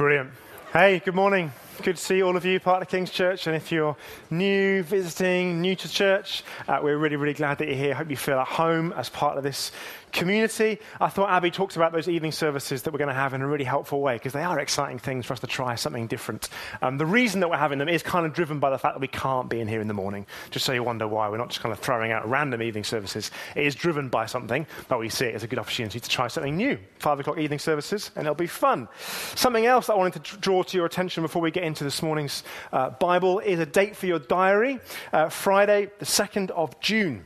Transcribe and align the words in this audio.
Brilliant. 0.00 0.30
Hey, 0.72 1.00
good 1.00 1.14
morning. 1.14 1.52
Good 1.82 1.96
to 1.98 2.02
see 2.02 2.22
all 2.22 2.34
of 2.34 2.46
you, 2.46 2.58
part 2.58 2.80
of 2.80 2.88
King's 2.88 3.10
Church. 3.10 3.46
And 3.46 3.54
if 3.54 3.70
you're 3.70 3.94
new, 4.30 4.82
visiting, 4.82 5.60
new 5.60 5.76
to 5.76 5.88
church, 5.90 6.42
uh, 6.66 6.80
we're 6.82 6.96
really, 6.96 7.16
really 7.16 7.34
glad 7.34 7.58
that 7.58 7.68
you're 7.68 7.76
here. 7.76 7.92
Hope 7.92 8.08
you 8.08 8.16
feel 8.16 8.38
at 8.38 8.46
home 8.46 8.94
as 8.94 9.10
part 9.10 9.36
of 9.36 9.44
this 9.44 9.72
community. 10.12 10.78
I 11.00 11.08
thought 11.08 11.30
Abby 11.30 11.50
talked 11.50 11.76
about 11.76 11.92
those 11.92 12.08
evening 12.08 12.32
services 12.32 12.82
that 12.82 12.92
we're 12.92 12.98
going 12.98 13.08
to 13.08 13.14
have 13.14 13.34
in 13.34 13.42
a 13.42 13.46
really 13.46 13.64
helpful 13.64 14.00
way 14.00 14.14
because 14.14 14.32
they 14.32 14.42
are 14.42 14.58
exciting 14.58 14.98
things 14.98 15.26
for 15.26 15.32
us 15.32 15.40
to 15.40 15.46
try 15.46 15.74
something 15.74 16.06
different. 16.06 16.48
Um, 16.82 16.98
the 16.98 17.06
reason 17.06 17.40
that 17.40 17.50
we're 17.50 17.56
having 17.56 17.78
them 17.78 17.88
is 17.88 18.02
kind 18.02 18.26
of 18.26 18.32
driven 18.32 18.58
by 18.58 18.70
the 18.70 18.78
fact 18.78 18.94
that 18.94 19.00
we 19.00 19.08
can't 19.08 19.48
be 19.48 19.60
in 19.60 19.68
here 19.68 19.80
in 19.80 19.88
the 19.88 19.94
morning, 19.94 20.26
just 20.50 20.64
so 20.64 20.72
you 20.72 20.82
wonder 20.82 21.06
why 21.06 21.28
we're 21.28 21.38
not 21.38 21.48
just 21.48 21.60
kind 21.60 21.72
of 21.72 21.78
throwing 21.78 22.12
out 22.12 22.28
random 22.28 22.62
evening 22.62 22.84
services. 22.84 23.30
It 23.54 23.66
is 23.66 23.74
driven 23.74 24.08
by 24.08 24.26
something, 24.26 24.66
but 24.88 24.98
we 24.98 25.08
see 25.08 25.26
it 25.26 25.34
as 25.34 25.42
a 25.42 25.46
good 25.46 25.58
opportunity 25.58 26.00
to 26.00 26.08
try 26.08 26.28
something 26.28 26.56
new. 26.56 26.78
Five 26.98 27.20
o'clock 27.20 27.38
evening 27.38 27.58
services, 27.58 28.10
and 28.16 28.26
it'll 28.26 28.34
be 28.34 28.46
fun. 28.46 28.88
Something 29.34 29.66
else 29.66 29.86
that 29.86 29.94
I 29.94 29.96
wanted 29.96 30.24
to 30.24 30.36
draw 30.38 30.62
to 30.62 30.76
your 30.76 30.86
attention 30.86 31.22
before 31.22 31.42
we 31.42 31.50
get 31.50 31.64
into 31.64 31.84
this 31.84 32.02
morning's 32.02 32.42
uh, 32.72 32.90
Bible 32.90 33.38
is 33.40 33.58
a 33.60 33.66
date 33.66 33.96
for 33.96 34.06
your 34.06 34.18
diary, 34.18 34.80
uh, 35.12 35.28
Friday, 35.28 35.90
the 35.98 36.06
2nd 36.06 36.50
of 36.50 36.78
June. 36.80 37.24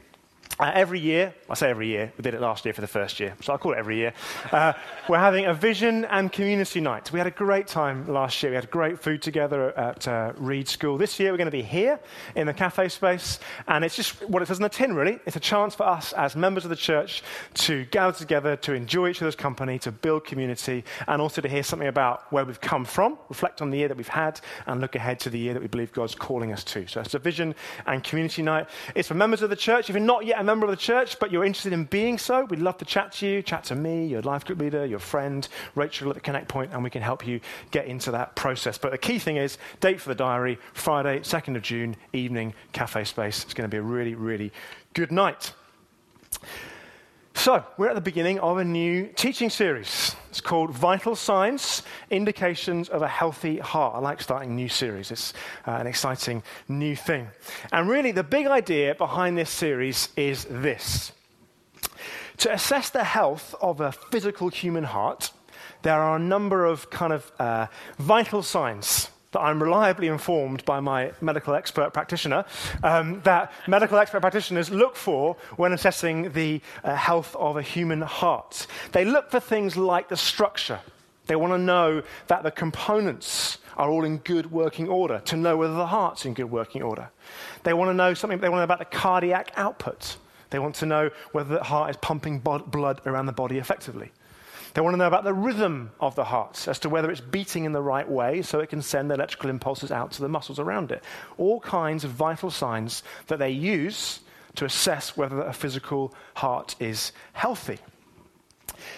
Uh, 0.61 0.71
every 0.73 1.01
year, 1.01 1.35
I 1.51 1.55
say 1.55 1.69
every 1.69 1.89
year, 1.89 2.13
we 2.17 2.23
did 2.23 2.33
it 2.33 2.41
last 2.41 2.65
year 2.65 2.73
for 2.73 2.81
the 2.81 2.87
first 2.87 3.19
year, 3.19 3.35
so 3.43 3.53
I 3.53 3.57
call 3.57 3.73
it 3.73 3.79
every 3.79 3.97
year. 3.97 4.13
Uh, 4.53 4.73
we're 5.09 5.19
having 5.19 5.47
a 5.47 5.55
vision 5.55 6.05
and 6.05 6.31
community 6.31 6.81
night. 6.81 7.11
We 7.11 7.19
had 7.19 7.27
a 7.27 7.33
great 7.33 7.67
time 7.67 8.07
last 8.07 8.41
year. 8.41 8.53
We 8.53 8.57
had 8.57 8.71
great 8.71 9.01
food 9.01 9.21
together 9.21 9.77
at 9.77 10.07
uh, 10.07 10.33
Reed 10.37 10.69
School. 10.69 10.97
This 10.97 11.19
year, 11.19 11.33
we're 11.33 11.39
going 11.39 11.47
to 11.47 11.51
be 11.51 11.63
here 11.63 11.99
in 12.37 12.47
the 12.47 12.55
cafe 12.55 12.89
space, 12.89 13.41
and 13.67 13.85
it's 13.85 13.97
just 13.97 14.23
what 14.29 14.43
it 14.43 14.47
says 14.47 14.59
in 14.59 14.63
the 14.63 14.69
tin, 14.69 14.95
really. 14.95 15.19
It's 15.27 15.35
a 15.35 15.41
chance 15.41 15.75
for 15.75 15.87
us 15.87 16.13
as 16.13 16.37
members 16.37 16.63
of 16.63 16.71
the 16.71 16.77
church 16.77 17.25
to 17.55 17.85
gather 17.87 18.17
together, 18.17 18.55
to 18.59 18.75
enjoy 18.75 19.09
each 19.09 19.23
other's 19.23 19.35
company, 19.35 19.81
to 19.81 19.91
build 19.91 20.25
community, 20.25 20.85
and 21.09 21.21
also 21.21 21.41
to 21.41 21.49
hear 21.49 21.65
something 21.65 21.89
about 21.89 22.33
where 22.33 22.45
we've 22.45 22.61
come 22.61 22.85
from, 22.85 23.19
reflect 23.29 23.61
on 23.61 23.71
the 23.71 23.79
year 23.79 23.89
that 23.89 23.97
we've 23.97 24.07
had, 24.07 24.41
and 24.69 24.81
look 24.81 24.95
ahead 24.95 25.19
to 25.21 25.31
the 25.31 25.39
year 25.39 25.53
that 25.53 25.63
we 25.63 25.69
believe 25.69 25.93
God's 25.93 26.15
calling 26.15 26.53
us 26.53 26.63
to. 26.63 26.87
So 26.87 27.01
it's 27.01 27.15
a 27.15 27.19
vision 27.19 27.57
and 27.87 28.05
community 28.05 28.43
night. 28.43 28.69
It's 28.95 29.09
for 29.09 29.15
members 29.15 29.43
of 29.43 29.51
the 29.51 29.57
church. 29.57 29.91
If 29.91 29.97
you're 29.97 30.05
not 30.05 30.25
yet 30.25 30.44
a 30.45 30.47
member 30.47 30.67
of 30.67 30.71
the 30.71 30.77
church, 30.77 31.19
but 31.19 31.33
you're 31.33 31.45
interested 31.45 31.73
in 31.73 31.85
being 31.85 32.19
so, 32.19 32.45
we'd 32.45 32.61
love 32.61 32.77
to 32.79 32.85
chat 32.85 33.13
to 33.13 33.27
you, 33.27 33.43
chat 33.43 33.65
to 33.65 33.75
me, 33.75 34.07
your 34.07 34.21
life 34.23 34.45
group 34.45 34.59
leader, 34.59 34.85
your 34.85 34.99
friend, 34.99 35.49
Rachel 35.75 36.11
at 36.11 36.15
the 36.15 36.21
Connect 36.21 36.49
Point, 36.49 36.73
and 36.73 36.85
we 36.85 36.91
can 36.91 37.01
help 37.01 37.27
you 37.27 37.41
get 37.71 37.87
into 37.87 38.11
that 38.11 38.37
process. 38.37 38.77
But 38.77 38.93
the 38.93 38.99
key 38.99 39.19
thing 39.19 39.39
is 39.39 39.57
date 39.81 40.01
for 40.01 40.11
the 40.11 40.15
diary, 40.15 40.59
Friday, 40.75 41.21
2nd 41.21 41.57
of 41.57 41.63
June, 41.63 41.97
evening, 42.13 42.53
cafe 42.73 43.05
space. 43.05 43.43
It's 43.43 43.55
going 43.55 43.69
to 43.69 43.75
be 43.75 43.79
a 43.79 43.83
really, 43.83 44.15
really 44.15 44.53
good 44.93 45.11
night. 45.11 45.55
So, 47.37 47.65
we're 47.77 47.89
at 47.89 47.95
the 47.95 48.01
beginning 48.01 48.39
of 48.41 48.59
a 48.59 48.65
new 48.65 49.09
teaching 49.09 49.51
series. 49.51 50.17
It's 50.31 50.41
called 50.41 50.71
Vital 50.71 51.15
Signs 51.15 51.83
Indications 52.11 52.89
of 52.89 53.03
a 53.03 53.09
Healthy 53.09 53.59
Heart. 53.59 53.97
I 53.97 53.99
like 53.99 54.23
starting 54.23 54.55
new 54.55 54.69
series, 54.69 55.11
it's 55.11 55.35
uh, 55.67 55.73
an 55.73 55.87
exciting 55.87 56.43
new 56.69 56.97
thing. 56.97 57.29
And 57.73 57.89
really, 57.89 58.13
the 58.13 58.23
big 58.23 58.47
idea 58.47 58.95
behind 58.95 59.37
this 59.37 59.51
series 59.51 60.09
is 60.17 60.47
this 60.49 61.13
to 62.39 62.53
assess 62.53 62.91
the 62.91 63.05
health 63.05 63.55
of 63.61 63.81
a 63.81 63.93
physical 63.93 64.49
human 64.49 64.85
heart, 64.85 65.33
there 65.83 66.01
are 66.01 66.17
a 66.17 66.21
number 66.21 66.65
of 66.65 66.91
kind 66.91 67.13
of 67.13 67.31
uh, 67.39 67.67
vital 67.99 68.43
signs 68.43 69.11
that 69.35 69.41
I'm 69.41 69.63
reliably 69.63 70.09
informed 70.09 70.65
by 70.65 70.81
my 70.81 71.13
medical 71.21 71.55
expert 71.55 71.93
practitioner 71.93 72.45
um, 72.83 73.21
that 73.23 73.53
medical 73.69 73.99
expert 73.99 74.21
practitioners 74.21 74.71
look 74.71 74.97
for 74.97 75.37
when 75.57 75.73
assessing 75.73 76.33
the 76.33 76.61
uh, 76.83 76.97
health 76.97 77.37
of 77.37 77.57
a 77.57 77.63
human 77.63 78.01
heart. 78.01 78.67
They 78.93 79.05
look 79.05 79.31
for 79.31 79.41
things 79.41 79.77
like 79.77 80.09
the 80.09 80.17
structure. 80.17 80.81
They 81.27 81.37
want 81.37 81.53
to 81.53 81.59
know 81.59 82.03
that 82.29 82.43
the 82.43 82.51
components 82.51 83.59
are 83.77 83.91
all 83.91 84.05
in 84.05 84.19
good 84.19 84.51
working 84.51 84.89
order, 84.89 85.21
to 85.27 85.37
know 85.37 85.57
whether 85.57 85.75
the 85.75 85.87
heart's 85.87 86.25
in 86.25 86.35
good 86.35 86.51
working 86.51 86.83
order. 86.83 87.11
They 87.65 87.75
want 87.75 87.91
to 87.91 87.95
know 87.95 88.15
something, 88.15 88.39
they 88.39 88.49
want 88.49 88.59
to 88.59 88.67
know 88.67 88.73
about 88.73 88.79
the 88.79 88.97
cardiac 88.97 89.53
output. 89.57 90.17
They 90.51 90.59
want 90.59 90.77
to 90.77 90.87
know 90.87 91.11
whether 91.33 91.55
the 91.55 91.65
heart 91.65 91.91
is 91.91 91.97
pumping 91.97 92.39
blood 92.39 93.01
around 93.07 93.27
the 93.27 93.33
body 93.33 93.59
effectively. 93.59 94.13
They 94.75 94.81
want 94.81 94.95
to 94.95 94.99
know 94.99 95.07
about 95.07 95.23
the 95.23 95.33
rhythm 95.33 95.93
of 96.01 96.17
the 96.17 96.25
heart, 96.25 96.67
as 96.67 96.81
to 96.81 96.89
whether 96.89 97.11
it's 97.11 97.21
beating 97.21 97.65
in 97.65 97.73
the 97.73 97.81
right 97.81 98.09
way 98.09 98.43
so 98.43 98.59
it 98.59 98.71
can 98.71 98.83
send 98.83 99.11
electrical 99.11 99.49
impulses 99.49 99.93
out 99.93 100.11
to 100.13 100.23
the 100.23 100.29
muscles 100.29 100.59
around 100.59 100.91
it. 100.91 101.05
All 101.39 101.61
kinds 101.61 102.03
of 102.03 102.11
vital 102.11 102.51
signs 102.51 103.05
that 103.29 103.39
they 103.39 103.51
use 103.51 104.21
to 104.57 104.65
assess 104.65 105.17
whether 105.17 105.41
a 105.41 105.53
physical 105.53 106.13
heart 106.35 106.75
is 106.81 107.13
healthy. 107.33 107.79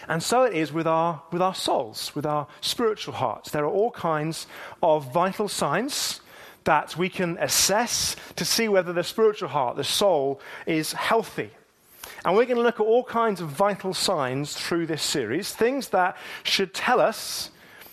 And 0.09 0.23
so 0.23 0.45
it 0.45 0.55
is 0.55 0.73
with 0.73 0.87
our, 0.87 1.23
with 1.31 1.43
our 1.43 1.55
souls, 1.55 2.15
with 2.15 2.25
our 2.25 2.47
spiritual 2.63 3.15
hearts. 3.15 3.51
There 3.51 3.65
are 3.65 3.71
all 3.71 3.91
kinds 3.91 4.47
of 4.83 5.13
vital 5.13 5.49
signs 5.49 6.21
that 6.65 6.97
we 6.97 7.11
can 7.11 7.37
assess 7.39 8.17
to 8.37 8.45
see 8.45 8.67
whether 8.67 8.93
the 8.93 9.05
spiritual 9.05 9.51
heart, 9.51 9.77
the 9.77 9.85
soul, 9.85 10.41
is 10.67 10.93
healthy. 10.93 11.51
And 12.27 12.35
we're 12.35 12.45
going 12.45 12.57
to 12.57 12.63
look 12.63 12.81
at 12.81 12.87
all 12.87 13.05
kinds 13.05 13.41
of 13.41 13.49
vital 13.51 13.95
signs 13.95 14.53
through 14.53 14.87
this 14.87 15.03
series, 15.03 15.53
things 15.53 15.91
that 15.91 16.17
should 16.43 16.75
tell 16.75 17.01
us 17.01 17.51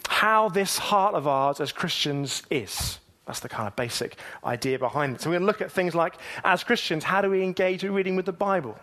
how 0.10 0.50
this 0.50 0.80
heart 0.80 1.14
of 1.14 1.28
ours 1.28 1.62
as 1.62 1.72
Christians 1.72 2.42
is. 2.50 2.98
That's 3.28 3.42
the 3.42 3.48
kind 3.48 3.68
of 3.68 3.76
basic 3.76 4.18
idea 4.44 4.80
behind 4.80 5.16
it. 5.16 5.22
So 5.22 5.30
we're 5.30 5.36
going 5.36 5.44
to 5.44 5.46
look 5.46 5.62
at 5.62 5.72
things 5.72 5.94
like, 5.94 6.16
as 6.44 6.64
Christians, 6.64 7.04
how 7.04 7.22
do 7.22 7.30
we 7.30 7.44
engage 7.44 7.84
in 7.84 7.94
reading 7.94 8.16
with 8.16 8.26
the 8.26 8.34
Bible? 8.34 8.76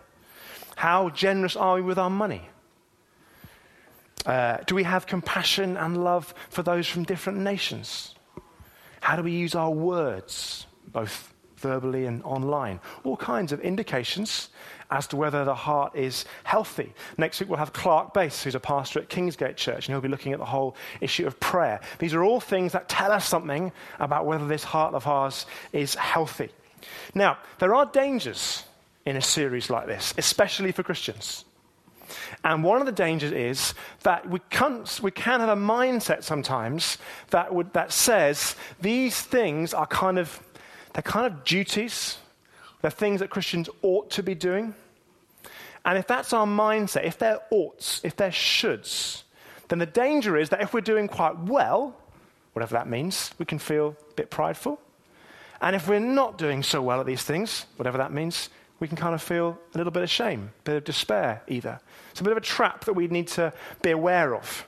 How 0.77 1.09
generous 1.09 1.57
are 1.57 1.75
we 1.75 1.81
with 1.81 1.99
our 1.99 2.09
money? 2.09 2.47
Uh, 4.25 4.59
do 4.67 4.73
we 4.73 4.83
have 4.83 5.05
compassion 5.05 5.75
and 5.75 6.01
love 6.01 6.33
for 6.49 6.63
those 6.63 6.87
from 6.87 7.03
different 7.03 7.39
nations? 7.39 8.15
How 9.01 9.17
do 9.17 9.23
we 9.23 9.33
use 9.33 9.53
our 9.53 9.71
words, 9.71 10.65
both 10.87 11.30
verbally 11.61 12.05
and 12.05 12.21
online? 12.23 12.79
All 13.03 13.17
kinds 13.17 13.51
of 13.51 13.61
indications 13.61 14.49
as 14.89 15.07
to 15.07 15.15
whether 15.15 15.45
the 15.45 15.55
heart 15.55 15.95
is 15.95 16.25
healthy. 16.43 16.93
Next 17.17 17.39
week, 17.39 17.49
we'll 17.49 17.59
have 17.59 17.71
Clark 17.71 18.13
Bass, 18.13 18.43
who's 18.43 18.55
a 18.55 18.59
pastor 18.59 18.99
at 18.99 19.09
Kingsgate 19.09 19.55
Church, 19.55 19.87
and 19.87 19.93
he'll 19.93 20.01
be 20.01 20.09
looking 20.09 20.33
at 20.33 20.39
the 20.39 20.45
whole 20.45 20.75
issue 20.99 21.25
of 21.25 21.39
prayer. 21.39 21.79
These 21.99 22.13
are 22.13 22.23
all 22.23 22.41
things 22.41 22.73
that 22.73 22.89
tell 22.89 23.11
us 23.11 23.25
something 23.27 23.71
about 23.99 24.25
whether 24.25 24.47
this 24.47 24.63
heart 24.63 24.93
of 24.93 25.07
ours 25.07 25.45
is 25.71 25.95
healthy. 25.95 26.49
Now, 27.15 27.37
there 27.59 27.73
are 27.73 27.85
dangers 27.85 28.63
in 29.05 29.15
a 29.15 29.21
series 29.21 29.69
like 29.69 29.87
this, 29.87 30.13
especially 30.17 30.71
for 30.71 30.83
Christians. 30.83 31.45
And 32.43 32.63
one 32.63 32.81
of 32.81 32.85
the 32.85 32.91
dangers 32.91 33.31
is 33.31 33.73
that 34.03 34.29
we, 34.29 34.39
can't, 34.49 34.99
we 35.01 35.11
can 35.11 35.39
have 35.39 35.49
a 35.49 35.55
mindset 35.55 36.23
sometimes 36.23 36.97
that, 37.29 37.53
would, 37.53 37.71
that 37.73 37.91
says 37.91 38.55
these 38.81 39.21
things 39.21 39.73
are 39.73 39.87
kind 39.87 40.19
of, 40.19 40.41
they're 40.93 41.03
kind 41.03 41.25
of 41.25 41.43
duties, 41.43 42.17
they're 42.81 42.91
things 42.91 43.19
that 43.19 43.29
Christians 43.29 43.69
ought 43.81 44.09
to 44.11 44.23
be 44.23 44.35
doing. 44.35 44.73
And 45.85 45.97
if 45.97 46.07
that's 46.07 46.33
our 46.33 46.45
mindset, 46.45 47.05
if 47.05 47.17
they're 47.17 47.39
oughts, 47.49 48.01
if 48.03 48.15
they're 48.15 48.29
shoulds, 48.29 49.23
then 49.69 49.79
the 49.79 49.85
danger 49.85 50.37
is 50.37 50.49
that 50.49 50.61
if 50.61 50.73
we're 50.73 50.81
doing 50.81 51.07
quite 51.07 51.37
well, 51.39 51.95
whatever 52.53 52.73
that 52.73 52.87
means, 52.87 53.31
we 53.37 53.45
can 53.45 53.57
feel 53.57 53.95
a 54.11 54.13
bit 54.13 54.29
prideful. 54.29 54.79
And 55.61 55.75
if 55.75 55.87
we're 55.87 55.99
not 55.99 56.37
doing 56.37 56.63
so 56.63 56.81
well 56.81 56.99
at 56.99 57.05
these 57.05 57.23
things, 57.23 57.65
whatever 57.77 57.97
that 57.99 58.11
means, 58.11 58.49
we 58.79 58.87
can 58.87 58.97
kind 58.97 59.13
of 59.13 59.21
feel 59.21 59.57
a 59.73 59.77
little 59.77 59.91
bit 59.91 60.03
of 60.03 60.09
shame, 60.09 60.51
a 60.59 60.63
bit 60.63 60.75
of 60.77 60.83
despair, 60.83 61.41
either. 61.47 61.79
It's 62.11 62.19
a 62.19 62.23
bit 62.23 62.31
of 62.31 62.37
a 62.37 62.41
trap 62.41 62.85
that 62.85 62.93
we 62.93 63.07
need 63.07 63.27
to 63.29 63.53
be 63.81 63.91
aware 63.91 64.35
of. 64.35 64.67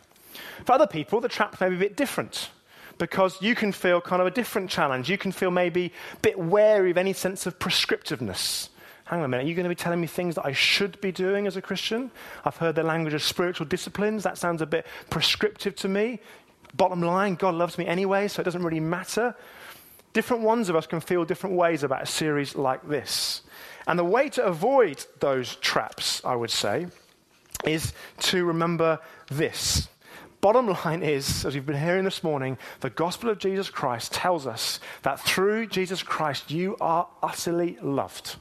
For 0.66 0.74
other 0.74 0.88
people, 0.88 1.20
the 1.20 1.30
trap 1.30 1.60
may 1.60 1.70
be 1.70 1.76
a 1.76 1.80
bit 1.80 1.98
different 1.98 2.50
because 2.98 3.42
you 3.42 3.56
can 3.56 3.72
feel 3.72 4.02
kind 4.02 4.22
of 4.22 4.28
a 4.28 4.32
different 4.32 4.70
challenge. 4.70 5.10
You 5.10 5.18
can 5.18 5.32
feel 5.32 5.52
maybe 5.52 5.92
a 6.14 6.20
bit 6.22 6.38
wary 6.38 6.92
of 6.92 6.98
any 6.98 7.14
sense 7.14 7.46
of 7.46 7.60
prescriptiveness 7.60 8.70
hang 9.06 9.20
on 9.20 9.26
a 9.26 9.28
minute, 9.28 9.46
are 9.46 9.50
you 9.50 9.56
going 9.56 9.64
to 9.64 9.70
be 9.70 9.76
telling 9.76 10.00
me 10.00 10.08
things 10.08 10.36
that 10.36 10.46
I 10.46 10.54
should 10.54 11.00
be 11.02 11.12
doing 11.12 11.46
as 11.46 11.58
a 11.58 11.62
Christian? 11.62 12.10
I've 12.46 12.58
heard 12.58 12.76
the 12.76 12.84
language 12.84 13.14
of 13.14 13.22
spiritual 13.22 13.68
disciplines. 13.68 14.24
That 14.24 14.38
sounds 14.38 14.62
a 14.62 14.66
bit 14.66 14.88
prescriptive 15.10 15.76
to 15.78 15.88
me. 15.88 16.20
Bottom 16.76 17.02
line, 17.02 17.36
God 17.36 17.54
loves 17.56 17.78
me 17.78 17.86
anyway, 17.86 18.28
so 18.28 18.42
it 18.42 18.46
doesn't 18.46 18.64
really 18.64 18.80
matter. 18.80 19.36
Different 20.14 20.44
ones 20.44 20.70
of 20.70 20.76
us 20.76 20.88
can 20.88 21.02
feel 21.02 21.26
different 21.26 21.56
ways 21.56 21.84
about 21.84 22.04
a 22.04 22.06
series 22.06 22.56
like 22.56 22.88
this. 22.88 23.42
And 23.88 24.00
the 24.00 24.04
way 24.04 24.30
to 24.30 24.44
avoid 24.44 25.06
those 25.20 25.58
traps, 25.58 26.22
I 26.24 26.36
would 26.36 26.52
say, 26.52 26.88
is 27.66 27.94
to 28.20 28.46
remember 28.46 29.00
this. 29.30 29.90
Bottom 30.44 30.68
line 30.68 31.04
is, 31.04 31.46
as 31.46 31.54
we've 31.54 31.66
been 31.66 31.80
hearing 31.80 32.04
this 32.04 32.22
morning, 32.22 32.58
the 32.82 32.90
gospel 32.90 33.30
of 33.30 33.40
Jesus 33.40 33.70
Christ 33.70 34.12
tells 34.12 34.46
us 34.46 34.82
that 35.04 35.18
through 35.22 35.68
Jesus 35.68 36.04
Christ 36.04 36.52
you 36.52 36.76
are 36.82 37.08
utterly 37.22 37.78
loved. 37.82 38.36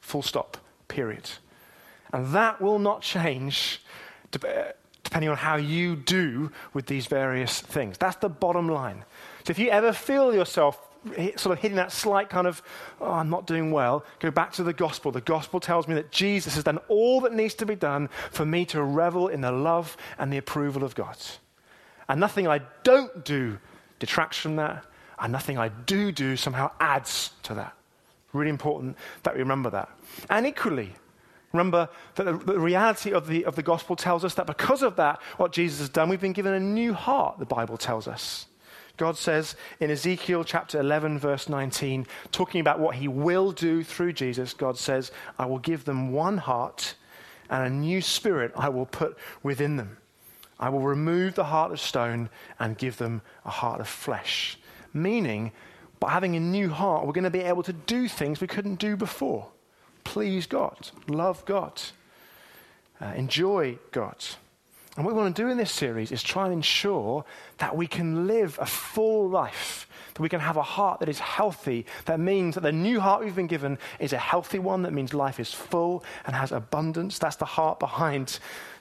Full 0.00 0.22
stop. 0.22 0.56
Period. 0.88 1.30
And 2.12 2.34
that 2.34 2.60
will 2.60 2.80
not 2.80 3.00
change 3.00 3.80
uh, 4.34 4.72
depending 5.04 5.30
on 5.30 5.36
how 5.36 5.54
you 5.54 5.94
do 5.94 6.50
with 6.74 6.86
these 6.86 7.06
various 7.06 7.60
things. 7.60 7.96
That's 7.96 8.16
the 8.16 8.28
bottom 8.28 8.68
line. 8.68 9.04
So 9.44 9.52
if 9.52 9.58
you 9.60 9.70
ever 9.70 9.92
feel 9.92 10.34
yourself 10.34 10.80
sort 11.36 11.56
of 11.56 11.58
hitting 11.58 11.76
that 11.76 11.92
slight 11.92 12.28
kind 12.28 12.46
of, 12.46 12.62
oh, 13.00 13.12
I'm 13.12 13.30
not 13.30 13.46
doing 13.46 13.70
well, 13.70 14.04
go 14.20 14.30
back 14.30 14.52
to 14.54 14.62
the 14.62 14.72
gospel. 14.72 15.12
The 15.12 15.20
gospel 15.20 15.60
tells 15.60 15.88
me 15.88 15.94
that 15.94 16.10
Jesus 16.10 16.54
has 16.54 16.64
done 16.64 16.78
all 16.88 17.20
that 17.22 17.32
needs 17.32 17.54
to 17.54 17.66
be 17.66 17.74
done 17.76 18.08
for 18.30 18.44
me 18.44 18.64
to 18.66 18.82
revel 18.82 19.28
in 19.28 19.40
the 19.40 19.52
love 19.52 19.96
and 20.18 20.32
the 20.32 20.38
approval 20.38 20.84
of 20.84 20.94
God. 20.94 21.16
And 22.08 22.20
nothing 22.20 22.46
I 22.46 22.60
don't 22.82 23.24
do 23.24 23.58
detracts 23.98 24.38
from 24.38 24.56
that. 24.56 24.84
And 25.18 25.32
nothing 25.32 25.58
I 25.58 25.68
do 25.68 26.12
do 26.12 26.36
somehow 26.36 26.70
adds 26.78 27.30
to 27.44 27.54
that. 27.54 27.74
Really 28.32 28.50
important 28.50 28.96
that 29.22 29.34
we 29.34 29.40
remember 29.40 29.70
that. 29.70 29.88
And 30.28 30.46
equally, 30.46 30.92
remember 31.52 31.88
that 32.16 32.24
the, 32.24 32.34
reality 32.34 33.12
of 33.12 33.26
the, 33.26 33.44
of 33.46 33.56
the 33.56 33.62
gospel 33.62 33.96
tells 33.96 34.24
us 34.24 34.34
that 34.34 34.46
because 34.46 34.82
of 34.82 34.96
that, 34.96 35.20
what 35.38 35.52
Jesus 35.52 35.78
has 35.78 35.88
done, 35.88 36.08
we've 36.08 36.20
been 36.20 36.34
given 36.34 36.52
a 36.52 36.60
new 36.60 36.92
heart, 36.92 37.38
the 37.38 37.46
Bible 37.46 37.78
tells 37.78 38.06
us. 38.06 38.46
God 38.96 39.16
says 39.16 39.56
in 39.80 39.90
Ezekiel 39.90 40.44
chapter 40.44 40.80
11, 40.80 41.18
verse 41.18 41.48
19, 41.48 42.06
talking 42.32 42.60
about 42.60 42.80
what 42.80 42.96
he 42.96 43.08
will 43.08 43.52
do 43.52 43.84
through 43.84 44.14
Jesus, 44.14 44.54
God 44.54 44.78
says, 44.78 45.12
I 45.38 45.46
will 45.46 45.58
give 45.58 45.84
them 45.84 46.12
one 46.12 46.38
heart 46.38 46.94
and 47.50 47.66
a 47.66 47.70
new 47.70 48.00
spirit 48.00 48.52
I 48.56 48.68
will 48.68 48.86
put 48.86 49.16
within 49.42 49.76
them. 49.76 49.98
I 50.58 50.70
will 50.70 50.80
remove 50.80 51.34
the 51.34 51.44
heart 51.44 51.72
of 51.72 51.80
stone 51.80 52.30
and 52.58 52.78
give 52.78 52.96
them 52.96 53.20
a 53.44 53.50
heart 53.50 53.80
of 53.80 53.88
flesh. 53.88 54.58
Meaning, 54.94 55.52
by 56.00 56.10
having 56.10 56.34
a 56.34 56.40
new 56.40 56.70
heart, 56.70 57.06
we're 57.06 57.12
going 57.12 57.24
to 57.24 57.30
be 57.30 57.40
able 57.40 57.62
to 57.64 57.72
do 57.72 58.08
things 58.08 58.40
we 58.40 58.46
couldn't 58.46 58.76
do 58.76 58.96
before. 58.96 59.48
Please 60.04 60.46
God, 60.46 60.90
love 61.08 61.44
God, 61.44 61.82
uh, 63.00 63.12
enjoy 63.16 63.78
God. 63.90 64.24
And 64.96 65.04
what 65.04 65.14
we 65.14 65.20
want 65.20 65.36
to 65.36 65.42
do 65.42 65.48
in 65.48 65.58
this 65.58 65.70
series 65.70 66.10
is 66.10 66.22
try 66.22 66.44
and 66.44 66.54
ensure 66.54 67.24
that 67.58 67.76
we 67.76 67.86
can 67.86 68.26
live 68.26 68.58
a 68.58 68.64
full 68.64 69.28
life, 69.28 69.86
that 70.14 70.22
we 70.22 70.30
can 70.30 70.40
have 70.40 70.56
a 70.56 70.62
heart 70.62 71.00
that 71.00 71.08
is 71.10 71.18
healthy. 71.18 71.84
That 72.06 72.18
means 72.18 72.54
that 72.54 72.62
the 72.62 72.72
new 72.72 72.98
heart 72.98 73.22
we've 73.22 73.36
been 73.36 73.46
given 73.46 73.78
is 74.00 74.14
a 74.14 74.18
healthy 74.18 74.58
one. 74.58 74.82
That 74.82 74.94
means 74.94 75.12
life 75.12 75.38
is 75.38 75.52
full 75.52 76.02
and 76.24 76.34
has 76.34 76.50
abundance. 76.50 77.18
That's 77.18 77.36
the 77.36 77.44
heart 77.44 77.78
behind, 77.78 78.38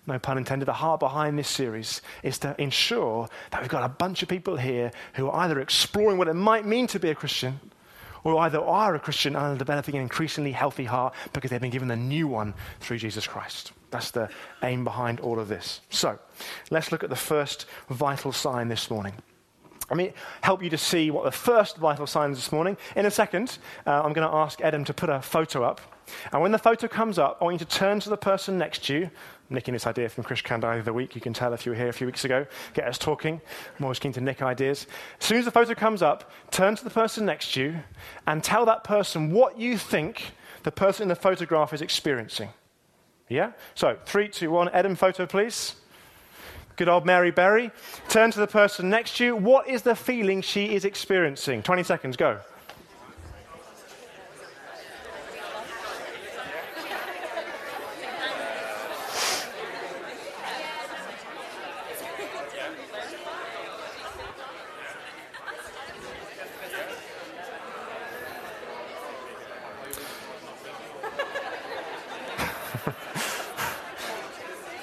no 0.08 0.18
pun 0.18 0.38
intended, 0.38 0.70
the 0.70 0.74
heart 0.74 1.02
behind 1.02 1.38
this 1.38 1.50
series 1.50 2.02
is 2.24 2.40
to 2.40 2.56
ensure 2.62 3.28
that 3.52 3.60
we've 3.60 3.70
got 3.70 3.84
a 3.84 3.90
bunch 3.90 4.24
of 4.24 4.30
people 4.30 4.56
here 4.56 4.92
who 5.16 5.28
are 5.28 5.44
either 5.44 5.60
exploring 5.60 6.18
what 6.18 6.30
it 6.30 6.34
might 6.34 6.66
mean 6.66 6.88
to 6.88 7.00
be 7.00 7.10
a 7.10 7.16
Christian 7.16 7.60
or 8.24 8.40
either 8.40 8.62
are 8.62 8.96
a 8.96 9.00
Christian 9.00 9.36
and 9.36 9.56
are 9.56 9.58
developing 9.58 9.96
an 9.96 10.02
increasingly 10.02 10.54
healthy 10.54 10.86
heart 10.86 11.14
because 11.34 11.52
they've 11.52 11.60
been 11.60 11.72
given 11.72 11.92
a 11.92 11.96
new 11.96 12.26
one 12.26 12.54
through 12.80 13.00
Jesus 13.00 13.28
Christ. 13.28 13.74
That's 13.96 14.12
the 14.12 14.28
aim 14.62 14.84
behind 14.84 15.22
all 15.22 15.40
of 15.40 15.48
this. 15.48 15.80
So, 15.90 16.20
let's 16.70 16.92
look 16.92 17.06
at 17.06 17.10
the 17.10 17.16
first 17.16 17.66
vital 17.88 18.34
sign 18.34 18.68
this 18.68 18.92
morning. 18.92 19.14
Let 19.90 19.96
me 19.96 20.12
help 20.42 20.62
you 20.62 20.70
to 20.72 20.78
see 20.78 21.12
what 21.12 21.24
the 21.24 21.32
first 21.32 21.78
vital 21.78 22.06
sign 22.06 22.32
is 22.32 22.38
this 22.38 22.52
morning. 22.52 22.76
In 22.98 23.06
a 23.06 23.12
second, 23.12 23.58
uh, 23.88 24.02
I'm 24.04 24.12
going 24.12 24.28
to 24.28 24.36
ask 24.36 24.60
Adam 24.60 24.84
to 24.84 24.94
put 24.94 25.10
a 25.10 25.22
photo 25.22 25.64
up. 25.64 25.80
And 26.34 26.42
when 26.42 26.52
the 26.52 26.58
photo 26.58 26.90
comes 26.90 27.18
up, 27.18 27.38
I 27.40 27.46
want 27.46 27.62
you 27.62 27.66
to 27.66 27.72
turn 27.78 28.02
to 28.02 28.10
the 28.10 28.18
person 28.18 28.58
next 28.58 28.84
to 28.88 28.96
you. 28.96 29.04
I'm 29.04 29.56
nicking 29.56 29.74
this 29.74 29.88
idea 29.88 30.10
from 30.10 30.26
Chris 30.26 30.42
Kandai 30.42 30.78
of 30.78 30.84
the 30.84 30.92
week. 30.92 31.16
You 31.16 31.22
can 31.22 31.32
tell 31.32 31.54
if 31.54 31.66
you 31.66 31.72
were 31.72 31.78
here 31.78 31.88
a 31.88 31.94
few 31.94 32.06
weeks 32.06 32.26
ago. 32.26 32.46
Get 32.74 32.90
us 32.90 32.98
talking. 32.98 33.40
I'm 33.80 33.86
always 33.86 34.00
keen 34.00 34.12
to 34.12 34.22
nick 34.22 34.42
ideas. 34.42 34.88
As 35.22 35.26
soon 35.26 35.38
as 35.38 35.46
the 35.46 35.52
photo 35.52 35.74
comes 35.74 36.02
up, 36.02 36.30
turn 36.52 36.76
to 36.76 36.84
the 36.84 36.90
person 36.90 37.26
next 37.26 37.54
to 37.54 37.62
you 37.62 37.76
and 38.28 38.44
tell 38.44 38.66
that 38.66 38.84
person 38.84 39.32
what 39.32 39.58
you 39.58 39.78
think 39.78 40.34
the 40.64 40.72
person 40.72 41.04
in 41.04 41.08
the 41.08 41.16
photograph 41.16 41.72
is 41.72 41.82
experiencing. 41.82 42.50
Yeah? 43.30 43.52
So, 43.74 43.98
three, 44.06 44.28
two, 44.28 44.52
one. 44.52 44.70
Adam, 44.70 44.96
photo, 44.96 45.26
please. 45.26 45.76
Good 46.76 46.90
old 46.90 47.06
Mary 47.06 47.32
Berry. 47.32 47.72
Turn 48.10 48.32
to 48.32 48.40
the 48.40 48.48
person 48.48 48.90
next 48.90 49.18
to 49.18 49.26
you. 49.26 49.36
What 49.36 49.68
is 49.68 49.82
the 49.82 49.96
feeling 49.96 50.42
she 50.42 50.76
is 50.76 50.84
experiencing? 50.84 51.64
20 51.64 51.84
seconds, 51.84 52.18
go. 52.18 52.40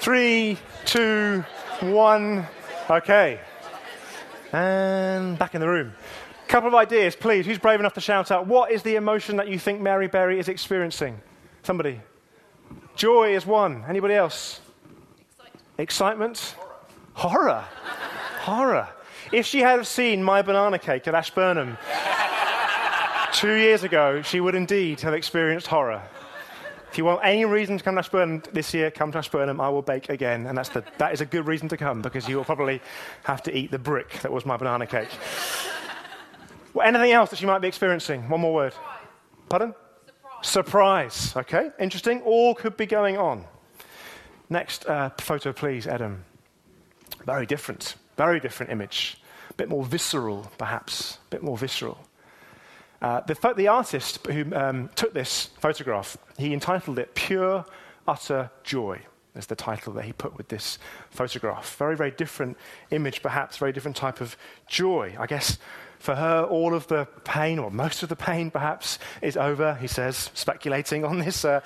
Three, 0.03 0.57
two, 0.83 1.45
one. 1.79 2.45
Okay. 2.89 3.39
And 4.51 5.39
back 5.39 5.55
in 5.55 5.61
the 5.61 5.67
room. 5.69 5.93
Couple 6.49 6.67
of 6.67 6.75
ideas, 6.75 7.15
please. 7.15 7.45
Who's 7.45 7.57
brave 7.57 7.79
enough 7.79 7.93
to 7.93 8.01
shout 8.01 8.29
out? 8.29 8.45
What 8.45 8.69
is 8.69 8.83
the 8.83 8.97
emotion 8.97 9.37
that 9.37 9.47
you 9.47 9.57
think 9.57 9.79
Mary 9.79 10.09
Berry 10.09 10.39
is 10.39 10.49
experiencing? 10.49 11.21
Somebody. 11.61 12.01
Joy 12.97 13.33
is 13.33 13.45
one. 13.45 13.85
Anybody 13.87 14.15
else? 14.15 14.59
Excitement. 15.29 15.63
Excitement? 15.77 16.55
Horror. 17.13 17.63
Horror. 18.41 18.89
If 19.31 19.45
she 19.45 19.61
had 19.61 19.87
seen 19.87 20.21
my 20.21 20.41
banana 20.41 20.79
cake 20.79 21.07
at 21.07 21.15
Ashburnham 21.15 21.77
two 23.31 23.53
years 23.53 23.83
ago, 23.83 24.21
she 24.21 24.41
would 24.41 24.53
indeed 24.53 24.99
have 24.99 25.13
experienced 25.13 25.67
horror. 25.67 26.03
If 26.93 26.99
you 26.99 27.05
want 27.05 27.21
any 27.23 27.43
reason 27.43 27.79
to 27.79 27.83
come 27.83 27.95
to 27.95 28.01
Ashburnham 28.01 28.43
this 28.51 28.71
year, 28.71 28.91
come 28.91 29.11
to 29.13 29.17
Ashburnham. 29.17 29.59
I 29.59 29.67
will 29.67 29.81
bake 29.81 30.09
again. 30.09 30.45
And 30.45 30.55
that's 30.55 30.69
the, 30.69 30.83
that 30.99 31.11
is 31.11 31.21
a 31.21 31.25
good 31.25 31.47
reason 31.47 31.67
to 31.69 31.75
come 31.75 32.03
because 32.03 32.29
you 32.29 32.37
will 32.37 32.43
probably 32.43 32.83
have 33.23 33.41
to 33.43 33.57
eat 33.57 33.71
the 33.71 33.79
brick 33.79 34.19
that 34.19 34.31
was 34.31 34.45
my 34.45 34.57
banana 34.57 34.85
cake. 34.85 35.09
well, 36.75 36.87
anything 36.87 37.11
else 37.11 37.31
that 37.31 37.41
you 37.41 37.47
might 37.47 37.61
be 37.61 37.67
experiencing? 37.67 38.29
One 38.29 38.41
more 38.41 38.53
word. 38.53 38.73
Surprise. 38.73 38.99
Pardon? 39.49 39.75
Surprise. 40.43 41.13
Surprise. 41.15 41.35
Okay, 41.35 41.71
interesting. 41.79 42.21
All 42.21 42.53
could 42.53 42.77
be 42.77 42.85
going 42.85 43.17
on. 43.17 43.43
Next 44.51 44.85
uh, 44.85 45.09
photo, 45.17 45.51
please, 45.51 45.87
Adam. 45.87 46.23
Very 47.25 47.47
different. 47.47 47.95
Very 48.17 48.39
different 48.39 48.71
image. 48.71 49.17
A 49.49 49.53
bit 49.55 49.67
more 49.67 49.83
visceral, 49.83 50.51
perhaps. 50.59 51.17
A 51.25 51.29
bit 51.31 51.41
more 51.41 51.57
visceral. 51.57 51.97
Uh, 53.03 53.19
the, 53.19 53.53
the, 53.57 53.67
artist 53.67 54.25
who 54.27 54.45
um, 54.55 54.89
took 54.95 55.13
this 55.13 55.47
photograph, 55.59 56.17
he 56.37 56.53
entitled 56.53 56.97
it 56.97 57.13
Pure 57.13 57.65
Utter 58.07 58.49
Joy. 58.63 59.01
Is 59.35 59.47
the 59.47 59.55
title 59.55 59.93
that 59.93 60.05
he 60.05 60.13
put 60.13 60.37
with 60.37 60.47
this 60.47 60.77
photograph. 61.09 61.75
Very, 61.77 61.97
very 61.97 62.11
different 62.11 62.55
image, 62.91 63.23
perhaps, 63.23 63.57
very 63.57 63.73
different 63.73 63.97
type 63.97 64.21
of 64.21 64.37
joy. 64.67 65.15
I 65.19 65.25
guess 65.25 65.57
for 65.97 66.13
her, 66.13 66.43
all 66.43 66.75
of 66.75 66.85
the 66.87 67.07
pain, 67.23 67.57
or 67.57 67.71
most 67.71 68.03
of 68.03 68.09
the 68.09 68.15
pain, 68.15 68.51
perhaps, 68.51 68.99
is 69.23 69.35
over, 69.35 69.73
he 69.75 69.87
says, 69.87 70.29
speculating 70.35 71.03
on 71.03 71.17
this, 71.17 71.43
uh, 71.43 71.61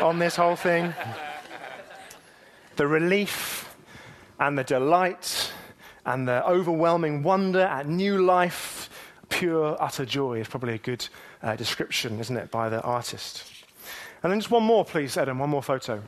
on 0.00 0.18
this 0.18 0.34
whole 0.34 0.56
thing. 0.56 0.92
The 2.74 2.88
relief 2.88 3.72
and 4.40 4.58
the 4.58 4.64
delight 4.64 5.52
and 6.04 6.26
the 6.26 6.44
overwhelming 6.44 7.22
wonder 7.22 7.60
at 7.60 7.86
new 7.86 8.20
life 8.20 8.81
pure, 9.32 9.76
utter 9.80 10.04
joy 10.04 10.40
is 10.40 10.46
probably 10.46 10.74
a 10.74 10.78
good 10.78 11.08
uh, 11.42 11.56
description, 11.56 12.20
isn't 12.20 12.36
it, 12.36 12.50
by 12.50 12.68
the 12.68 12.80
artist. 12.82 13.44
And 14.22 14.30
then 14.30 14.38
just 14.38 14.50
one 14.50 14.62
more, 14.62 14.84
please, 14.84 15.16
Adam, 15.16 15.38
one 15.38 15.50
more 15.50 15.62
photo. 15.62 16.02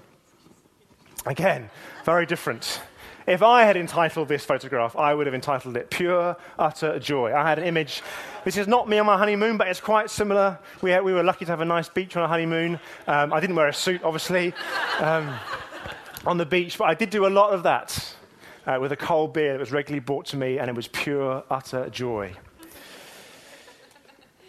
Again, 1.26 1.70
very 2.04 2.26
different. 2.26 2.80
If 3.26 3.42
I 3.42 3.64
had 3.64 3.78
entitled 3.78 4.28
this 4.28 4.44
photograph, 4.44 4.94
I 4.94 5.14
would 5.14 5.26
have 5.26 5.34
entitled 5.34 5.74
it 5.78 5.88
Pure, 5.88 6.36
Utter 6.58 6.98
Joy. 6.98 7.34
I 7.34 7.48
had 7.48 7.58
an 7.58 7.64
image. 7.64 8.02
This 8.44 8.58
is 8.58 8.68
not 8.68 8.86
me 8.86 8.98
on 8.98 9.06
my 9.06 9.16
honeymoon, 9.16 9.56
but 9.56 9.68
it's 9.68 9.80
quite 9.80 10.10
similar. 10.10 10.58
We, 10.82 10.90
had, 10.90 11.02
we 11.02 11.14
were 11.14 11.22
lucky 11.22 11.46
to 11.46 11.50
have 11.50 11.62
a 11.62 11.64
nice 11.64 11.88
beach 11.88 12.16
on 12.18 12.22
our 12.22 12.28
honeymoon. 12.28 12.78
Um, 13.06 13.32
I 13.32 13.40
didn't 13.40 13.56
wear 13.56 13.68
a 13.68 13.72
suit, 13.72 14.02
obviously, 14.04 14.52
um, 15.00 15.34
on 16.26 16.36
the 16.36 16.44
beach, 16.44 16.76
but 16.76 16.84
I 16.84 16.94
did 16.94 17.08
do 17.08 17.26
a 17.26 17.28
lot 17.28 17.54
of 17.54 17.62
that 17.62 18.14
uh, 18.66 18.76
with 18.78 18.92
a 18.92 18.96
cold 18.96 19.32
beer 19.32 19.52
that 19.52 19.60
was 19.60 19.72
regularly 19.72 20.00
brought 20.00 20.26
to 20.26 20.36
me, 20.36 20.58
and 20.58 20.68
it 20.68 20.76
was 20.76 20.88
pure, 20.88 21.42
utter 21.50 21.88
joy. 21.88 22.34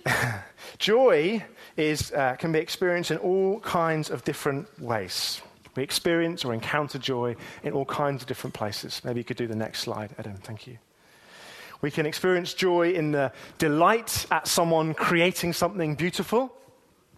Joy 0.78 1.44
is, 1.78 2.12
uh, 2.12 2.36
can 2.38 2.52
be 2.52 2.60
experienced 2.60 3.12
in 3.12 3.18
all 3.18 3.60
kinds 3.60 4.10
of 4.10 4.24
different 4.24 4.68
ways. 4.80 5.42
We 5.76 5.84
experience 5.84 6.46
or 6.46 6.54
encounter 6.54 6.98
joy 6.98 7.36
in 7.64 7.74
all 7.74 7.86
kinds 7.86 8.22
of 8.22 8.28
different 8.28 8.54
places. 8.54 9.02
Maybe 9.04 9.20
you 9.20 9.26
could 9.26 9.36
do 9.36 9.48
the 9.48 9.58
next 9.58 9.82
slide, 9.82 10.16
Adam. 10.18 10.36
Thank 10.38 10.68
you. 10.68 10.78
We 11.82 11.92
can 11.92 12.06
experience 12.06 12.54
joy 12.54 12.92
in 12.94 13.12
the 13.12 13.34
delight 13.58 14.26
at 14.32 14.48
someone 14.48 14.94
creating 14.94 15.52
something 15.52 15.96
beautiful, 15.96 16.54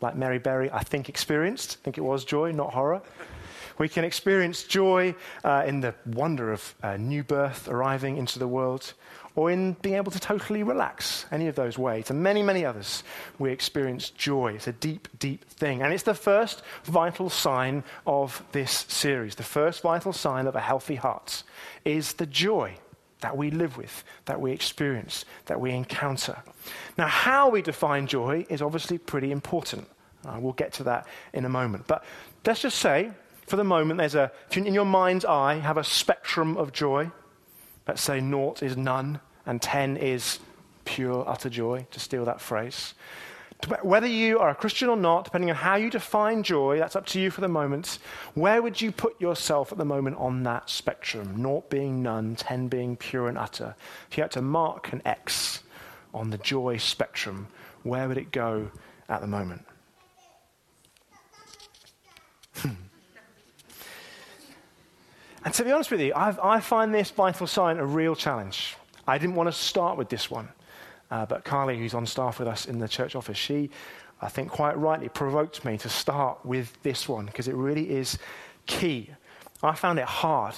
like 0.01 0.15
Mary 0.15 0.39
Berry, 0.39 0.71
I 0.71 0.81
think, 0.83 1.07
experienced. 1.07 1.77
I 1.79 1.83
think 1.83 1.97
it 1.99 2.01
was 2.01 2.25
joy, 2.25 2.51
not 2.51 2.73
horror. 2.73 3.01
We 3.77 3.87
can 3.87 4.03
experience 4.03 4.63
joy 4.63 5.13
uh, 5.43 5.63
in 5.67 5.81
the 5.81 5.93
wonder 6.07 6.51
of 6.51 6.73
uh, 6.81 6.97
new 6.97 7.23
birth 7.23 7.67
arriving 7.67 8.17
into 8.17 8.39
the 8.39 8.47
world 8.47 8.93
or 9.37 9.51
in 9.51 9.73
being 9.83 9.95
able 9.95 10.11
to 10.11 10.19
totally 10.19 10.63
relax, 10.63 11.27
any 11.31 11.47
of 11.47 11.53
those 11.53 11.77
ways. 11.77 12.09
And 12.09 12.23
many, 12.23 12.41
many 12.41 12.65
others, 12.65 13.03
we 13.37 13.51
experience 13.51 14.09
joy. 14.09 14.53
It's 14.53 14.65
a 14.65 14.73
deep, 14.73 15.07
deep 15.19 15.45
thing. 15.45 15.83
And 15.83 15.93
it's 15.93 16.03
the 16.03 16.15
first 16.15 16.63
vital 16.85 17.29
sign 17.29 17.83
of 18.07 18.43
this 18.51 18.87
series. 18.89 19.35
The 19.35 19.43
first 19.43 19.83
vital 19.83 20.11
sign 20.11 20.47
of 20.47 20.55
a 20.55 20.59
healthy 20.59 20.95
heart 20.95 21.43
is 21.85 22.13
the 22.13 22.25
joy 22.25 22.77
that 23.21 23.37
we 23.37 23.51
live 23.51 23.77
with, 23.77 24.03
that 24.25 24.41
we 24.41 24.51
experience, 24.51 25.23
that 25.45 25.61
we 25.61 25.69
encounter. 25.69 26.41
Now, 26.97 27.05
how 27.05 27.49
we 27.49 27.61
define 27.61 28.07
joy 28.07 28.47
is 28.49 28.63
obviously 28.63 28.97
pretty 28.97 29.31
important. 29.31 29.87
Uh, 30.25 30.39
we'll 30.39 30.53
get 30.53 30.73
to 30.73 30.83
that 30.85 31.05
in 31.33 31.45
a 31.45 31.49
moment. 31.49 31.85
But 31.85 32.03
let's 32.43 32.63
just 32.63 32.79
say, 32.79 33.11
for 33.45 33.55
the 33.55 33.63
moment, 33.63 33.99
there's 33.99 34.15
a, 34.15 34.31
in 34.53 34.73
your 34.73 34.85
mind's 34.85 35.25
eye, 35.25 35.59
have 35.59 35.77
a 35.77 35.83
spectrum 35.83 36.57
of 36.57 36.73
joy 36.73 37.11
Let's 37.87 38.01
say 38.01 38.19
naught 38.19 38.61
is 38.61 38.75
none 38.75 39.21
and 39.47 39.61
10 39.61 39.97
is 39.97 40.39
pure, 40.85 41.27
utter 41.27 41.49
joy, 41.49 41.87
to 41.91 41.99
steal 41.99 42.25
that 42.25 42.39
phrase. 42.39 42.93
Whether 43.81 44.07
you 44.07 44.37
are 44.37 44.49
a 44.49 44.55
Christian 44.55 44.87
or 44.87 44.95
not, 44.95 45.25
depending 45.25 45.49
on 45.49 45.55
how 45.55 45.77
you 45.77 45.89
define 45.89 46.43
joy, 46.43 46.77
that's 46.77 46.95
up 46.95 47.07
to 47.07 47.19
you 47.19 47.31
for 47.31 47.41
the 47.41 47.47
moment. 47.47 47.97
Where 48.35 48.61
would 48.61 48.79
you 48.79 48.91
put 48.91 49.19
yourself 49.19 49.71
at 49.71 49.79
the 49.79 49.85
moment 49.85 50.17
on 50.17 50.43
that 50.43 50.69
spectrum? 50.69 51.41
Naught 51.41 51.67
being 51.69 52.03
none, 52.03 52.35
10 52.35 52.67
being 52.67 52.95
pure 52.95 53.27
and 53.27 53.37
utter. 53.37 53.75
If 54.11 54.17
you 54.17 54.21
had 54.21 54.31
to 54.31 54.43
mark 54.43 54.93
an 54.93 55.01
X 55.05 55.63
on 56.13 56.29
the 56.29 56.37
joy 56.37 56.77
spectrum, 56.77 57.47
where 57.81 58.07
would 58.07 58.17
it 58.19 58.31
go 58.31 58.69
at 59.09 59.21
the 59.21 59.27
moment? 59.27 59.65
Hmm. 62.57 62.69
and 65.43 65.53
to 65.53 65.63
be 65.63 65.71
honest 65.71 65.91
with 65.91 66.01
you, 66.01 66.11
I've, 66.15 66.39
i 66.39 66.59
find 66.59 66.93
this 66.93 67.11
vital 67.11 67.47
sign 67.47 67.77
a 67.77 67.85
real 67.85 68.15
challenge. 68.15 68.75
I 69.07 69.17
didn't 69.17 69.35
want 69.35 69.47
to 69.47 69.53
start 69.53 69.97
with 69.97 70.09
this 70.09 70.29
one. 70.29 70.49
Uh, 71.09 71.25
but 71.25 71.45
Carly, 71.45 71.77
who's 71.77 71.93
on 71.93 72.05
staff 72.05 72.39
with 72.39 72.47
us 72.47 72.65
in 72.65 72.79
the 72.79 72.87
church 72.87 73.15
office, 73.15 73.37
she, 73.37 73.69
I 74.21 74.27
think 74.27 74.51
quite 74.51 74.77
rightly, 74.77 75.07
provoked 75.07 75.63
me 75.63 75.77
to 75.77 75.89
start 75.89 76.45
with 76.45 76.81
this 76.83 77.07
one 77.07 77.27
because 77.27 77.47
it 77.47 77.55
really 77.55 77.89
is 77.89 78.17
key. 78.65 79.09
I 79.63 79.73
found 79.73 79.99
it 79.99 80.05
hard. 80.05 80.55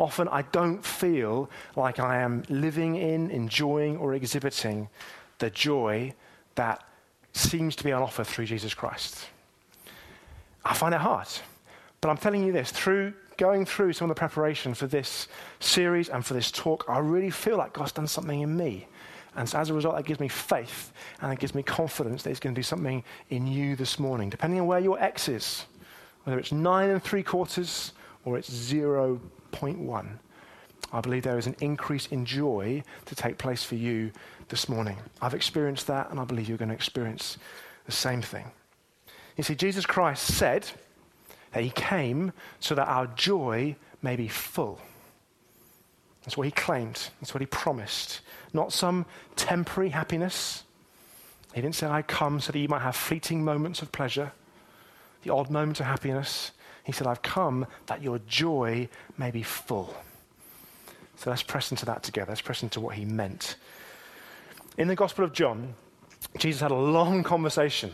Often 0.00 0.28
I 0.28 0.42
don't 0.42 0.84
feel 0.84 1.50
like 1.76 2.00
I 2.00 2.20
am 2.20 2.42
living 2.48 2.96
in, 2.96 3.30
enjoying, 3.30 3.98
or 3.98 4.14
exhibiting 4.14 4.88
the 5.38 5.50
joy 5.50 6.14
that 6.54 6.82
seems 7.32 7.76
to 7.76 7.84
be 7.84 7.92
on 7.92 8.02
offer 8.02 8.24
through 8.24 8.46
Jesus 8.46 8.74
Christ. 8.74 9.26
I 10.64 10.74
find 10.74 10.94
it 10.94 11.00
hard. 11.00 11.28
But 12.00 12.08
I'm 12.10 12.16
telling 12.16 12.44
you 12.44 12.52
this 12.52 12.70
through 12.70 13.14
going 13.36 13.64
through 13.64 13.92
some 13.92 14.10
of 14.10 14.14
the 14.14 14.18
preparation 14.18 14.74
for 14.74 14.86
this 14.86 15.28
series 15.60 16.08
and 16.08 16.24
for 16.24 16.34
this 16.34 16.50
talk, 16.50 16.84
I 16.88 16.98
really 16.98 17.30
feel 17.30 17.56
like 17.56 17.72
God's 17.72 17.92
done 17.92 18.06
something 18.06 18.40
in 18.40 18.56
me. 18.56 18.86
And 19.36 19.48
so 19.48 19.58
as 19.58 19.70
a 19.70 19.74
result, 19.74 19.96
that 19.96 20.04
gives 20.04 20.20
me 20.20 20.28
faith 20.28 20.92
and 21.20 21.32
it 21.32 21.38
gives 21.38 21.54
me 21.54 21.62
confidence 21.62 22.22
that 22.22 22.30
He's 22.30 22.40
going 22.40 22.54
to 22.54 22.58
do 22.58 22.62
something 22.62 23.02
in 23.30 23.46
you 23.46 23.76
this 23.76 23.98
morning, 23.98 24.30
depending 24.30 24.60
on 24.60 24.66
where 24.66 24.78
your 24.78 25.00
X 25.00 25.28
is, 25.28 25.64
whether 26.22 26.38
it's 26.38 26.52
nine 26.52 26.90
and 26.90 27.02
three 27.02 27.22
quarters 27.22 27.92
or 28.24 28.38
it's 28.38 28.50
0.1. 28.50 30.08
I 30.92 31.00
believe 31.00 31.24
there 31.24 31.38
is 31.38 31.46
an 31.46 31.56
increase 31.60 32.06
in 32.06 32.24
joy 32.24 32.82
to 33.06 33.14
take 33.16 33.38
place 33.38 33.64
for 33.64 33.74
you 33.74 34.12
this 34.48 34.68
morning. 34.68 34.96
I've 35.20 35.34
experienced 35.34 35.88
that, 35.88 36.10
and 36.10 36.20
I 36.20 36.24
believe 36.24 36.48
you're 36.48 36.58
going 36.58 36.68
to 36.68 36.74
experience 36.74 37.38
the 37.86 37.92
same 37.92 38.22
thing. 38.22 38.50
You 39.36 39.42
see, 39.42 39.56
Jesus 39.56 39.84
Christ 39.84 40.34
said 40.34 40.70
that 41.54 41.62
He 41.62 41.70
came 41.70 42.32
so 42.60 42.74
that 42.74 42.88
our 42.88 43.06
joy 43.06 43.76
may 44.02 44.16
be 44.16 44.28
full. 44.28 44.78
That's 46.24 46.36
what 46.36 46.44
He 46.44 46.50
claimed, 46.50 47.08
that's 47.20 47.32
what 47.32 47.40
He 47.40 47.46
promised 47.46 48.20
not 48.54 48.72
some 48.72 49.04
temporary 49.36 49.90
happiness. 49.90 50.62
He 51.54 51.60
didn't 51.60 51.74
say, 51.74 51.88
I 51.88 52.02
come 52.02 52.40
so 52.40 52.52
that 52.52 52.58
you 52.58 52.68
might 52.68 52.82
have 52.82 52.96
fleeting 52.96 53.44
moments 53.44 53.82
of 53.82 53.92
pleasure, 53.92 54.32
the 55.24 55.32
odd 55.32 55.50
moments 55.50 55.80
of 55.80 55.86
happiness. 55.86 56.52
He 56.84 56.92
said, 56.92 57.06
I've 57.06 57.22
come 57.22 57.66
that 57.86 58.02
your 58.02 58.20
joy 58.20 58.88
may 59.18 59.30
be 59.30 59.42
full. 59.42 59.94
So 61.16 61.30
let's 61.30 61.42
press 61.42 61.70
into 61.70 61.84
that 61.86 62.02
together. 62.02 62.30
Let's 62.30 62.40
press 62.40 62.62
into 62.62 62.80
what 62.80 62.94
he 62.94 63.04
meant. 63.04 63.56
In 64.78 64.88
the 64.88 64.96
Gospel 64.96 65.24
of 65.24 65.32
John, 65.32 65.74
Jesus 66.38 66.60
had 66.60 66.70
a 66.70 66.76
long 66.76 67.22
conversation. 67.22 67.92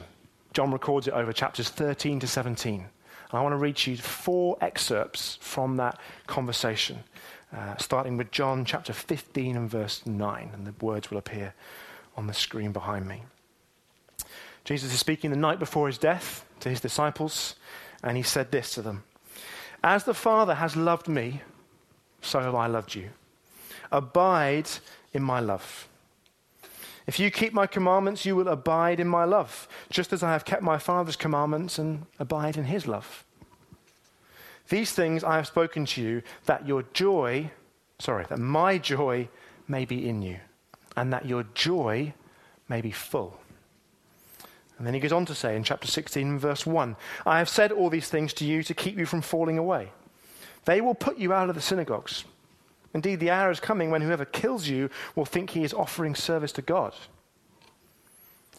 John 0.52 0.72
records 0.72 1.06
it 1.06 1.14
over 1.14 1.32
chapters 1.32 1.68
13 1.68 2.20
to 2.20 2.26
17. 2.26 2.86
And 3.30 3.38
I 3.38 3.42
want 3.42 3.52
to 3.52 3.58
read 3.58 3.86
you 3.86 3.96
four 3.96 4.56
excerpts 4.60 5.38
from 5.40 5.76
that 5.76 5.98
conversation. 6.26 7.04
Uh, 7.56 7.76
starting 7.78 8.16
with 8.16 8.30
John 8.30 8.64
chapter 8.64 8.92
15 8.92 9.56
and 9.56 9.68
verse 9.68 10.06
9, 10.06 10.50
and 10.52 10.66
the 10.66 10.84
words 10.84 11.10
will 11.10 11.18
appear 11.18 11.52
on 12.16 12.28
the 12.28 12.34
screen 12.34 12.70
behind 12.70 13.08
me. 13.08 13.22
Jesus 14.64 14.92
is 14.92 15.00
speaking 15.00 15.30
the 15.30 15.36
night 15.36 15.58
before 15.58 15.88
his 15.88 15.98
death 15.98 16.44
to 16.60 16.68
his 16.68 16.80
disciples, 16.80 17.56
and 18.04 18.16
he 18.16 18.22
said 18.22 18.52
this 18.52 18.74
to 18.74 18.82
them 18.82 19.02
As 19.82 20.04
the 20.04 20.14
Father 20.14 20.54
has 20.54 20.76
loved 20.76 21.08
me, 21.08 21.42
so 22.20 22.38
have 22.38 22.54
I 22.54 22.68
loved 22.68 22.94
you. 22.94 23.10
Abide 23.90 24.68
in 25.12 25.22
my 25.22 25.40
love. 25.40 25.88
If 27.10 27.18
you 27.18 27.32
keep 27.32 27.52
my 27.52 27.66
commandments, 27.66 28.24
you 28.24 28.36
will 28.36 28.46
abide 28.46 29.00
in 29.00 29.08
my 29.08 29.24
love, 29.24 29.66
just 29.90 30.12
as 30.12 30.22
I 30.22 30.30
have 30.30 30.44
kept 30.44 30.62
my 30.62 30.78
Father's 30.78 31.16
commandments 31.16 31.76
and 31.76 32.06
abide 32.20 32.56
in 32.56 32.66
his 32.66 32.86
love. 32.86 33.24
These 34.68 34.92
things 34.92 35.24
I 35.24 35.34
have 35.34 35.48
spoken 35.48 35.86
to 35.86 36.00
you, 36.00 36.22
that 36.44 36.68
your 36.68 36.84
joy, 36.92 37.50
sorry, 37.98 38.26
that 38.28 38.38
my 38.38 38.78
joy 38.78 39.28
may 39.66 39.84
be 39.84 40.08
in 40.08 40.22
you, 40.22 40.38
and 40.96 41.12
that 41.12 41.26
your 41.26 41.46
joy 41.52 42.14
may 42.68 42.80
be 42.80 42.92
full. 42.92 43.40
And 44.78 44.86
then 44.86 44.94
he 44.94 45.00
goes 45.00 45.10
on 45.10 45.26
to 45.26 45.34
say 45.34 45.56
in 45.56 45.64
chapter 45.64 45.88
16, 45.88 46.38
verse 46.38 46.64
1 46.64 46.94
I 47.26 47.38
have 47.38 47.48
said 47.48 47.72
all 47.72 47.90
these 47.90 48.08
things 48.08 48.32
to 48.34 48.44
you 48.44 48.62
to 48.62 48.72
keep 48.72 48.96
you 48.96 49.04
from 49.04 49.20
falling 49.20 49.58
away. 49.58 49.90
They 50.64 50.80
will 50.80 50.94
put 50.94 51.18
you 51.18 51.32
out 51.32 51.48
of 51.48 51.56
the 51.56 51.60
synagogues. 51.60 52.24
Indeed, 52.92 53.20
the 53.20 53.30
hour 53.30 53.50
is 53.50 53.60
coming 53.60 53.90
when 53.90 54.02
whoever 54.02 54.24
kills 54.24 54.68
you 54.68 54.90
will 55.14 55.24
think 55.24 55.50
he 55.50 55.64
is 55.64 55.74
offering 55.74 56.14
service 56.14 56.52
to 56.52 56.62
God. 56.62 56.94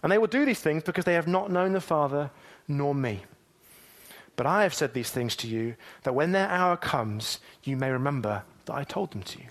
And 0.01 0.11
they 0.11 0.17
will 0.17 0.27
do 0.27 0.45
these 0.45 0.61
things 0.61 0.83
because 0.83 1.05
they 1.05 1.13
have 1.13 1.27
not 1.27 1.51
known 1.51 1.73
the 1.73 1.81
Father 1.81 2.31
nor 2.67 2.95
me. 2.95 3.23
But 4.35 4.45
I 4.45 4.63
have 4.63 4.73
said 4.73 4.93
these 4.93 5.11
things 5.11 5.35
to 5.37 5.47
you, 5.47 5.75
that 6.03 6.15
when 6.15 6.31
their 6.31 6.47
hour 6.47 6.77
comes, 6.77 7.39
you 7.63 7.75
may 7.75 7.91
remember 7.91 8.43
that 8.65 8.75
I 8.75 8.83
told 8.83 9.11
them 9.11 9.23
to 9.23 9.39
you. 9.39 9.47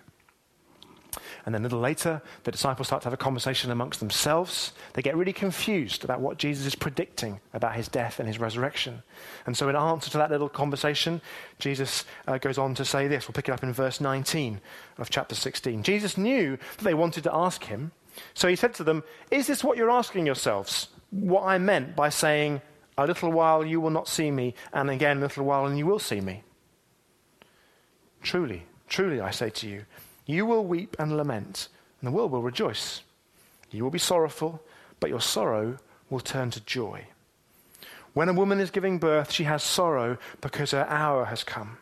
And 1.45 1.55
then 1.55 1.63
a 1.63 1.65
little 1.65 1.81
later, 1.81 2.23
the 2.45 2.53
disciples 2.53 2.89
start 2.89 3.03
to 3.03 3.07
have 3.07 3.15
a 3.15 3.19
conversation 3.19 3.71
amongst 3.71 4.01
themselves. 4.01 4.73
They 4.95 5.03
get 5.03 5.17
really 5.17 5.33
confused 5.33 6.05
about 6.05 6.21
what 6.21 6.39
Jesus 6.39 6.67
is 6.67 6.75
predicting 6.75 7.41
about 7.55 7.75
his 7.75 7.89
death 7.89 8.19
and 8.19 8.29
his 8.29 8.39
resurrection. 8.39 9.03
And 9.47 9.57
so, 9.57 9.69
in 9.69 9.77
answer 9.77 10.11
to 10.11 10.19
that 10.19 10.31
little 10.31 10.49
conversation, 10.49 11.21
Jesus 11.59 12.05
uh, 12.27 12.39
goes 12.39 12.59
on 12.59 12.75
to 12.75 12.85
say 12.85 13.09
this. 13.09 13.27
We'll 13.27 13.35
pick 13.35 13.49
it 13.49 13.53
up 13.53 13.63
in 13.63 13.73
verse 13.73 14.01
19 14.01 14.61
of 14.99 15.11
chapter 15.11 15.35
16. 15.35 15.83
Jesus 15.83 16.19
knew 16.19 16.59
that 16.77 16.85
they 16.85 16.95
wanted 16.95 17.25
to 17.25 17.35
ask 17.35 17.65
him. 17.65 17.93
So 18.35 18.49
he 18.49 18.57
said 18.57 18.75
to 18.75 18.85
them, 18.85 19.03
Is 19.31 19.47
this 19.47 19.65
what 19.65 19.77
you're 19.77 19.91
asking 19.91 20.27
yourselves? 20.27 20.89
What 21.11 21.45
I 21.45 21.59
meant 21.59 21.97
by 21.97 22.09
saying, 22.09 22.61
a 22.99 23.07
little 23.07 23.33
while 23.33 23.65
you 23.65 23.81
will 23.81 23.91
not 23.91 24.09
see 24.09 24.31
me, 24.31 24.55
and 24.73 24.91
again 24.91 25.19
a 25.19 25.21
little 25.21 25.45
while 25.45 25.67
and 25.67 25.79
you 25.79 25.87
will 25.87 25.99
see 25.99 26.21
me. 26.21 26.43
Truly, 28.23 28.67
truly, 28.89 29.21
I 29.21 29.31
say 29.31 29.51
to 29.51 29.69
you, 29.69 29.87
you 30.31 30.47
will 30.47 30.65
weep 30.65 30.97
and 30.99 31.17
lament, 31.17 31.69
and 32.01 32.09
the 32.09 32.13
world 32.13 32.31
will 32.31 32.43
rejoice. 32.43 33.03
You 33.71 33.85
will 33.85 33.91
be 33.91 33.99
sorrowful, 33.99 34.63
but 34.99 35.11
your 35.11 35.21
sorrow 35.21 35.79
will 36.09 36.21
turn 36.21 36.51
to 36.51 36.61
joy. 36.61 37.07
When 38.13 38.29
a 38.29 38.33
woman 38.33 38.61
is 38.61 38.71
giving 38.71 38.99
birth, 38.99 39.31
she 39.31 39.45
has 39.45 39.63
sorrow 39.63 40.19
because 40.41 40.73
her 40.73 40.87
hour 40.89 41.27
has 41.27 41.45
come. 41.45 41.79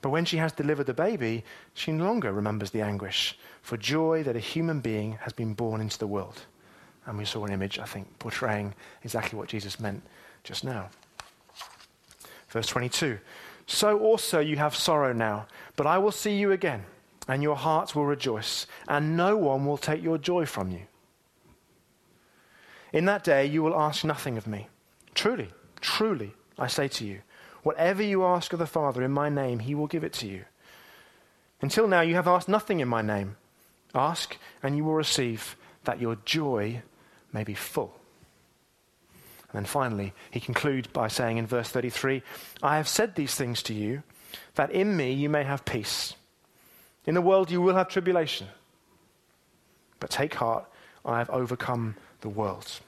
But 0.00 0.10
when 0.10 0.24
she 0.24 0.36
has 0.36 0.52
delivered 0.52 0.86
the 0.86 0.94
baby, 0.94 1.44
she 1.74 1.92
no 1.92 2.04
longer 2.04 2.32
remembers 2.32 2.70
the 2.70 2.80
anguish 2.80 3.38
for 3.60 3.76
joy 3.76 4.22
that 4.22 4.36
a 4.36 4.40
human 4.40 4.80
being 4.80 5.18
has 5.22 5.32
been 5.32 5.54
born 5.54 5.80
into 5.80 5.98
the 5.98 6.06
world. 6.06 6.42
And 7.06 7.18
we 7.18 7.24
saw 7.24 7.44
an 7.44 7.52
image, 7.52 7.78
I 7.78 7.84
think, 7.84 8.18
portraying 8.18 8.74
exactly 9.02 9.38
what 9.38 9.48
Jesus 9.48 9.80
meant 9.80 10.02
just 10.44 10.64
now. 10.64 10.88
Verse 12.48 12.66
22 12.68 13.18
So 13.66 13.98
also 13.98 14.38
you 14.38 14.56
have 14.56 14.76
sorrow 14.76 15.12
now, 15.12 15.46
but 15.76 15.86
I 15.86 15.98
will 15.98 16.12
see 16.12 16.36
you 16.36 16.52
again, 16.52 16.84
and 17.30 17.44
your 17.44 17.54
hearts 17.54 17.94
will 17.94 18.06
rejoice, 18.06 18.66
and 18.88 19.16
no 19.16 19.36
one 19.36 19.64
will 19.64 19.78
take 19.78 20.02
your 20.02 20.18
joy 20.18 20.44
from 20.44 20.72
you. 20.72 20.80
In 22.92 23.04
that 23.04 23.22
day 23.22 23.46
you 23.46 23.62
will 23.62 23.80
ask 23.80 24.04
nothing 24.04 24.36
of 24.36 24.48
me. 24.48 24.66
Truly, 25.14 25.48
truly, 25.80 26.34
I 26.58 26.66
say 26.66 26.88
to 26.88 27.06
you, 27.06 27.20
whatever 27.62 28.02
you 28.02 28.24
ask 28.24 28.52
of 28.52 28.58
the 28.58 28.66
Father 28.66 29.04
in 29.04 29.12
my 29.12 29.28
name, 29.28 29.60
he 29.60 29.76
will 29.76 29.86
give 29.86 30.02
it 30.02 30.12
to 30.14 30.26
you. 30.26 30.44
Until 31.62 31.86
now 31.86 32.00
you 32.00 32.16
have 32.16 32.26
asked 32.26 32.48
nothing 32.48 32.80
in 32.80 32.88
my 32.88 33.00
name. 33.00 33.36
Ask, 33.94 34.36
and 34.60 34.76
you 34.76 34.82
will 34.82 34.94
receive, 34.94 35.54
that 35.84 36.00
your 36.00 36.16
joy 36.24 36.82
may 37.32 37.44
be 37.44 37.54
full. 37.54 37.94
And 39.52 39.60
then 39.60 39.66
finally, 39.66 40.14
he 40.32 40.40
concludes 40.40 40.88
by 40.88 41.06
saying 41.06 41.38
in 41.38 41.46
verse 41.46 41.68
33 41.68 42.24
I 42.60 42.76
have 42.76 42.88
said 42.88 43.14
these 43.14 43.36
things 43.36 43.62
to 43.64 43.72
you, 43.72 44.02
that 44.56 44.72
in 44.72 44.96
me 44.96 45.12
you 45.12 45.28
may 45.28 45.44
have 45.44 45.64
peace. 45.64 46.14
In 47.06 47.14
the 47.14 47.20
world 47.20 47.50
you 47.50 47.60
will 47.60 47.74
have 47.74 47.88
tribulation. 47.88 48.46
But 49.98 50.10
take 50.10 50.34
heart, 50.34 50.66
I 51.04 51.18
have 51.18 51.30
overcome 51.30 51.96
the 52.20 52.28
world. 52.28 52.80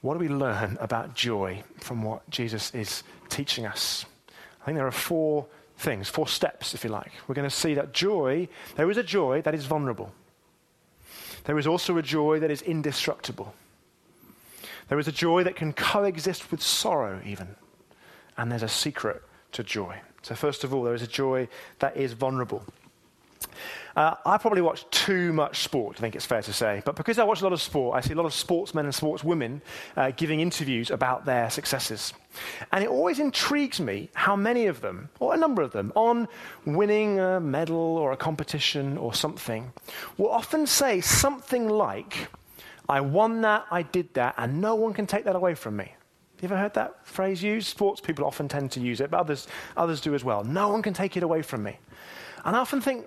What 0.00 0.14
do 0.14 0.20
we 0.20 0.28
learn 0.28 0.76
about 0.80 1.14
joy 1.14 1.62
from 1.78 2.02
what 2.02 2.28
Jesus 2.30 2.74
is 2.74 3.02
teaching 3.28 3.66
us? 3.66 4.04
I 4.62 4.66
think 4.66 4.76
there 4.76 4.86
are 4.86 4.92
four 4.92 5.46
things, 5.78 6.08
four 6.08 6.28
steps, 6.28 6.74
if 6.74 6.84
you 6.84 6.90
like. 6.90 7.12
We're 7.26 7.34
going 7.34 7.48
to 7.48 7.54
see 7.54 7.74
that 7.74 7.92
joy, 7.92 8.48
there 8.76 8.90
is 8.90 8.96
a 8.96 9.02
joy 9.02 9.42
that 9.42 9.54
is 9.54 9.66
vulnerable. 9.66 10.12
There 11.44 11.58
is 11.58 11.66
also 11.66 11.96
a 11.96 12.02
joy 12.02 12.40
that 12.40 12.50
is 12.50 12.62
indestructible. 12.62 13.54
There 14.88 14.98
is 14.98 15.08
a 15.08 15.12
joy 15.12 15.44
that 15.44 15.56
can 15.56 15.72
coexist 15.72 16.50
with 16.50 16.62
sorrow, 16.62 17.20
even. 17.24 17.56
And 18.36 18.50
there's 18.50 18.62
a 18.62 18.68
secret 18.68 19.22
to 19.56 19.64
joy. 19.64 20.00
So, 20.22 20.34
first 20.34 20.64
of 20.64 20.72
all, 20.72 20.82
there 20.82 20.94
is 20.94 21.02
a 21.02 21.06
joy 21.06 21.48
that 21.78 21.96
is 21.96 22.12
vulnerable. 22.12 22.64
Uh, 23.96 24.14
I 24.26 24.36
probably 24.36 24.60
watch 24.60 24.84
too 24.90 25.32
much 25.32 25.60
sport, 25.60 25.96
I 25.96 26.00
think 26.00 26.14
it's 26.14 26.26
fair 26.26 26.42
to 26.42 26.52
say. 26.52 26.82
But 26.84 26.96
because 26.96 27.18
I 27.18 27.24
watch 27.24 27.40
a 27.40 27.44
lot 27.44 27.54
of 27.54 27.62
sport, 27.62 27.96
I 27.96 28.02
see 28.02 28.12
a 28.12 28.16
lot 28.16 28.26
of 28.26 28.34
sportsmen 28.34 28.84
and 28.84 28.92
sportswomen 28.92 29.62
uh, 29.96 30.10
giving 30.10 30.40
interviews 30.40 30.90
about 30.90 31.24
their 31.24 31.48
successes. 31.48 32.12
And 32.72 32.84
it 32.84 32.90
always 32.90 33.18
intrigues 33.18 33.80
me 33.80 34.10
how 34.12 34.36
many 34.36 34.66
of 34.66 34.82
them, 34.82 35.08
or 35.18 35.32
a 35.32 35.38
number 35.38 35.62
of 35.62 35.72
them, 35.72 35.92
on 35.94 36.28
winning 36.66 37.18
a 37.18 37.40
medal 37.40 37.96
or 37.96 38.12
a 38.12 38.18
competition 38.18 38.98
or 38.98 39.14
something, 39.14 39.72
will 40.18 40.30
often 40.30 40.66
say 40.66 41.00
something 41.00 41.66
like, 41.66 42.28
I 42.90 43.00
won 43.00 43.40
that, 43.40 43.64
I 43.70 43.80
did 43.80 44.12
that, 44.12 44.34
and 44.36 44.60
no 44.60 44.74
one 44.74 44.92
can 44.92 45.06
take 45.06 45.24
that 45.24 45.36
away 45.36 45.54
from 45.54 45.78
me. 45.78 45.95
You 46.40 46.46
ever 46.46 46.56
heard 46.56 46.74
that 46.74 47.06
phrase 47.06 47.42
used? 47.42 47.66
Sports 47.68 48.00
people 48.00 48.24
often 48.24 48.46
tend 48.46 48.70
to 48.72 48.80
use 48.80 49.00
it, 49.00 49.10
but 49.10 49.18
others, 49.18 49.48
others 49.76 50.00
do 50.00 50.14
as 50.14 50.22
well. 50.22 50.44
No 50.44 50.68
one 50.68 50.82
can 50.82 50.92
take 50.92 51.16
it 51.16 51.22
away 51.22 51.42
from 51.42 51.62
me. 51.62 51.78
And 52.44 52.54
I 52.54 52.58
often 52.58 52.80
think, 52.80 53.06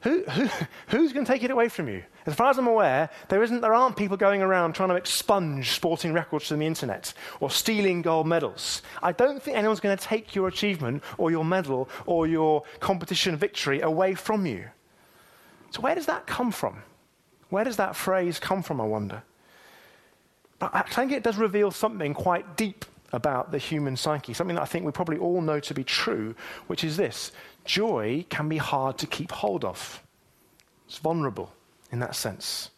who, 0.00 0.22
who, 0.24 0.48
who's 0.88 1.12
going 1.12 1.26
to 1.26 1.32
take 1.32 1.42
it 1.42 1.50
away 1.50 1.68
from 1.68 1.88
you? 1.88 2.02
As 2.24 2.34
far 2.34 2.48
as 2.48 2.58
I'm 2.58 2.66
aware, 2.66 3.10
there, 3.28 3.42
isn't, 3.42 3.60
there 3.60 3.74
aren't 3.74 3.96
people 3.96 4.16
going 4.16 4.40
around 4.40 4.74
trying 4.74 4.88
to 4.88 4.94
expunge 4.94 5.72
sporting 5.72 6.14
records 6.14 6.48
from 6.48 6.60
the 6.60 6.66
internet 6.66 7.12
or 7.40 7.50
stealing 7.50 8.00
gold 8.02 8.26
medals. 8.26 8.82
I 9.02 9.12
don't 9.12 9.42
think 9.42 9.56
anyone's 9.56 9.80
going 9.80 9.96
to 9.96 10.02
take 10.02 10.34
your 10.34 10.48
achievement 10.48 11.02
or 11.18 11.30
your 11.30 11.44
medal 11.44 11.90
or 12.06 12.26
your 12.26 12.62
competition 12.80 13.36
victory 13.36 13.82
away 13.82 14.14
from 14.14 14.46
you. 14.46 14.64
So, 15.70 15.82
where 15.82 15.94
does 15.94 16.06
that 16.06 16.26
come 16.26 16.50
from? 16.50 16.82
Where 17.50 17.64
does 17.64 17.76
that 17.76 17.94
phrase 17.94 18.38
come 18.38 18.62
from, 18.62 18.80
I 18.80 18.84
wonder? 18.84 19.22
But 20.58 20.74
I 20.74 20.82
think 20.82 21.12
it 21.12 21.22
does 21.22 21.36
reveal 21.36 21.70
something 21.70 22.14
quite 22.14 22.56
deep 22.56 22.84
about 23.12 23.52
the 23.52 23.58
human 23.58 23.96
psyche, 23.96 24.32
something 24.32 24.56
that 24.56 24.62
I 24.62 24.66
think 24.66 24.84
we 24.84 24.92
probably 24.92 25.18
all 25.18 25.40
know 25.40 25.60
to 25.60 25.74
be 25.74 25.84
true, 25.84 26.34
which 26.66 26.84
is 26.84 26.96
this 26.96 27.32
joy 27.64 28.24
can 28.28 28.48
be 28.48 28.58
hard 28.58 28.98
to 28.98 29.06
keep 29.06 29.32
hold 29.32 29.64
of. 29.64 30.02
It's 30.86 30.98
vulnerable 30.98 31.52
in 31.90 31.98
that 32.00 32.14
sense. 32.14 32.70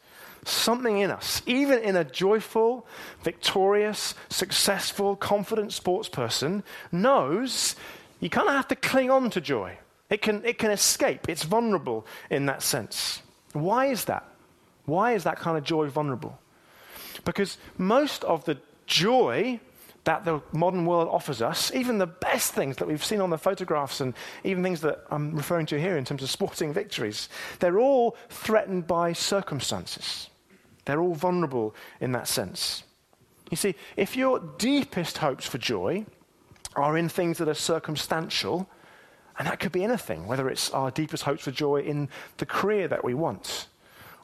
Something 0.45 0.99
in 0.99 1.11
us, 1.11 1.43
even 1.47 1.81
in 1.81 1.97
a 1.97 2.05
joyful, 2.05 2.87
victorious, 3.23 4.15
successful, 4.31 5.15
confident 5.17 5.73
sports 5.73 6.09
person, 6.09 6.63
knows 6.91 7.77
you 8.21 8.31
kind 8.31 8.49
of 8.49 8.55
have 8.55 8.69
to 8.69 8.77
cling 8.77 9.11
on 9.11 9.31
to 9.31 9.41
joy. 9.41 9.77
It 10.11 10.23
can, 10.23 10.45
it 10.45 10.59
can 10.59 10.71
escape. 10.71 11.29
It's 11.29 11.43
vulnerable 11.43 12.07
in 12.31 12.47
that 12.47 12.63
sense. 12.63 13.23
Why 13.53 13.87
is 13.87 14.07
that? 14.07 14.25
Why 14.87 15.13
is 15.13 15.25
that 15.25 15.39
kind 15.39 15.59
of 15.59 15.65
joy 15.65 15.89
vulnerable? 15.89 16.39
Because 17.25 17.59
most 17.77 18.25
of 18.25 18.45
the 18.45 18.59
joy 18.87 19.61
that 20.05 20.25
the 20.25 20.41
modern 20.53 20.87
world 20.87 21.09
offers 21.11 21.43
us, 21.43 21.71
even 21.75 21.99
the 21.99 22.07
best 22.07 22.55
things 22.55 22.77
that 22.79 22.89
we've 22.89 23.05
seen 23.05 23.21
on 23.21 23.31
the 23.31 23.37
photographs 23.37 24.01
and 24.01 24.15
even 24.43 24.63
things 24.63 24.81
that 24.81 25.05
I'm 25.11 25.37
referring 25.37 25.67
to 25.67 25.79
here 25.79 25.99
in 25.99 26.05
terms 26.05 26.23
of 26.23 26.31
sporting 26.31 26.73
victories, 26.73 27.29
they're 27.59 27.79
all 27.79 28.17
threatened 28.31 28.87
by 28.87 29.13
circumstances. 29.13 30.31
They're 30.87 31.03
all 31.03 31.15
vulnerable 31.15 31.75
in 32.01 32.13
that 32.13 32.27
sense. 32.27 32.85
You 33.51 33.59
see, 33.59 33.75
if 33.97 34.17
your 34.17 34.41
deepest 34.57 35.19
hopes 35.19 35.47
for 35.47 35.59
joy 35.59 36.07
are 36.75 36.97
in 36.97 37.11
things 37.11 37.39
that 37.39 37.49
are 37.49 37.55
circumstantial, 37.55 38.69
and 39.39 39.47
that 39.47 39.61
could 39.61 39.73
be 39.73 39.85
anything, 39.85 40.27
whether 40.27 40.49
it's 40.49 40.71
our 40.71 40.91
deepest 40.91 41.25
hopes 41.25 41.45
for 41.45 41.51
joy 41.51 41.83
in 41.83 42.09
the 42.39 42.47
career 42.47 42.89
that 42.89 43.05
we 43.05 43.15
want, 43.15 43.67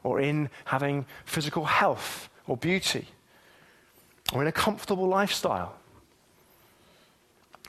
or 0.02 0.20
in 0.20 0.48
having 0.64 1.04
physical 1.26 1.66
health 1.66 2.28
or 2.46 2.56
beauty, 2.56 3.06
or 4.32 4.42
in 4.42 4.48
a 4.48 4.52
comfortable 4.52 5.06
lifestyle, 5.06 5.74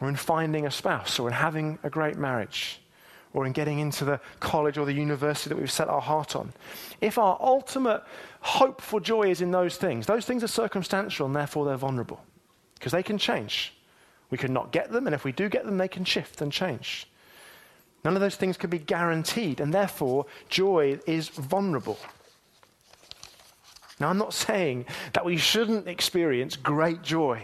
or 0.02 0.10
in 0.10 0.16
finding 0.16 0.66
a 0.66 0.72
spouse, 0.72 1.20
or 1.20 1.28
in 1.28 1.34
having 1.34 1.80
a 1.84 1.90
great 1.90 2.18
marriage, 2.18 2.82
or 3.34 3.46
in 3.46 3.52
getting 3.52 3.80
into 3.80 4.06
the 4.06 4.20
college 4.40 4.78
or 4.78 4.86
the 4.86 4.94
university 4.94 5.50
that 5.50 5.58
we've 5.58 5.72
set 5.72 5.90
our 5.90 6.02
heart 6.02 6.36
on. 6.36 6.54
If 7.02 7.18
our 7.18 7.38
ultimate 7.42 8.04
hope 8.40 8.82
for 8.82 9.00
joy 9.00 9.30
is 9.30 9.42
in 9.42 9.52
those 9.52 9.78
things, 9.78 10.06
those 10.06 10.26
things 10.26 10.44
are 10.44 10.48
circumstantial 10.48 11.26
and 11.26 11.36
therefore 11.36 11.66
they're 11.66 11.78
vulnerable 11.78 12.22
because 12.76 12.92
they 12.92 13.04
can 13.04 13.18
change. 13.18 13.74
We 14.30 14.38
can 14.38 14.54
not 14.54 14.72
get 14.72 14.92
them, 14.92 15.06
and 15.06 15.14
if 15.14 15.24
we 15.24 15.32
do 15.32 15.50
get 15.50 15.66
them, 15.66 15.78
they 15.78 15.88
can 15.88 16.04
shift 16.04 16.42
and 16.42 16.52
change. 16.52 17.08
None 18.04 18.16
of 18.16 18.22
those 18.22 18.36
things 18.36 18.58
can 18.58 18.70
be 18.70 18.80
guaranteed, 18.80 19.60
and 19.60 19.74
therefore 19.74 20.26
joy 20.50 21.00
is 21.06 21.30
vulnerable. 21.30 21.98
Now, 24.00 24.10
I'm 24.10 24.18
not 24.18 24.34
saying 24.34 24.86
that 25.14 25.24
we 25.24 25.38
shouldn't 25.38 25.88
experience 25.88 26.56
great 26.56 27.02
joy 27.02 27.44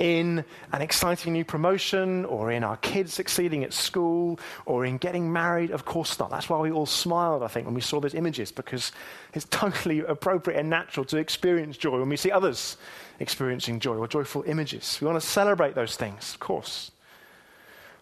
in 0.00 0.42
an 0.72 0.80
exciting 0.80 1.34
new 1.34 1.44
promotion 1.44 2.24
or 2.24 2.50
in 2.50 2.64
our 2.64 2.78
kids 2.78 3.12
succeeding 3.12 3.62
at 3.64 3.72
school 3.72 4.40
or 4.64 4.86
in 4.86 4.96
getting 4.96 5.30
married. 5.30 5.70
Of 5.70 5.84
course 5.84 6.18
not. 6.18 6.30
That's 6.30 6.48
why 6.48 6.58
we 6.58 6.70
all 6.70 6.86
smiled, 6.86 7.42
I 7.42 7.48
think, 7.48 7.66
when 7.66 7.74
we 7.74 7.82
saw 7.82 8.00
those 8.00 8.14
images 8.14 8.50
because 8.50 8.92
it's 9.34 9.44
totally 9.50 10.00
appropriate 10.00 10.58
and 10.58 10.70
natural 10.70 11.04
to 11.06 11.18
experience 11.18 11.76
joy 11.76 11.98
when 11.98 12.08
we 12.08 12.16
see 12.16 12.30
others 12.30 12.78
experiencing 13.20 13.78
joy 13.78 13.96
or 13.96 14.08
joyful 14.08 14.42
images. 14.44 14.98
We 15.00 15.06
want 15.06 15.20
to 15.20 15.26
celebrate 15.26 15.74
those 15.74 15.96
things, 15.96 16.32
of 16.32 16.40
course. 16.40 16.92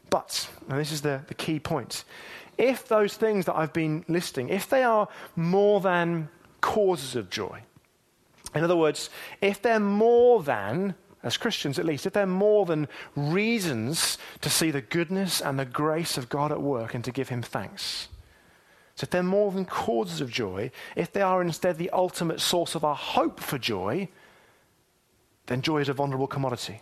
But, 0.08 0.48
and 0.68 0.78
this 0.78 0.92
is 0.92 1.02
the, 1.02 1.22
the 1.26 1.34
key 1.34 1.58
point, 1.58 2.04
if 2.56 2.86
those 2.88 3.14
things 3.14 3.44
that 3.46 3.56
I've 3.56 3.72
been 3.72 4.04
listing, 4.08 4.48
if 4.48 4.70
they 4.70 4.84
are 4.84 5.08
more 5.34 5.80
than 5.80 6.28
causes 6.60 7.16
of 7.16 7.28
joy, 7.28 7.60
in 8.54 8.64
other 8.64 8.76
words, 8.76 9.10
if 9.40 9.60
they're 9.60 9.80
more 9.80 10.42
than, 10.42 10.94
as 11.22 11.36
Christians 11.36 11.78
at 11.78 11.84
least, 11.84 12.06
if 12.06 12.12
they're 12.12 12.26
more 12.26 12.64
than 12.66 12.88
reasons 13.14 14.18
to 14.40 14.48
see 14.48 14.70
the 14.70 14.80
goodness 14.80 15.40
and 15.40 15.58
the 15.58 15.64
grace 15.64 16.16
of 16.16 16.28
God 16.28 16.52
at 16.52 16.62
work 16.62 16.94
and 16.94 17.04
to 17.04 17.12
give 17.12 17.28
Him 17.28 17.42
thanks. 17.42 18.08
So 18.94 19.04
if 19.04 19.10
they're 19.10 19.22
more 19.22 19.52
than 19.52 19.64
causes 19.64 20.20
of 20.20 20.30
joy, 20.30 20.70
if 20.96 21.12
they 21.12 21.22
are 21.22 21.40
instead 21.40 21.78
the 21.78 21.90
ultimate 21.90 22.40
source 22.40 22.74
of 22.74 22.84
our 22.84 22.96
hope 22.96 23.38
for 23.38 23.58
joy, 23.58 24.08
then 25.46 25.62
joy 25.62 25.78
is 25.78 25.88
a 25.88 25.92
vulnerable 25.92 26.26
commodity. 26.26 26.80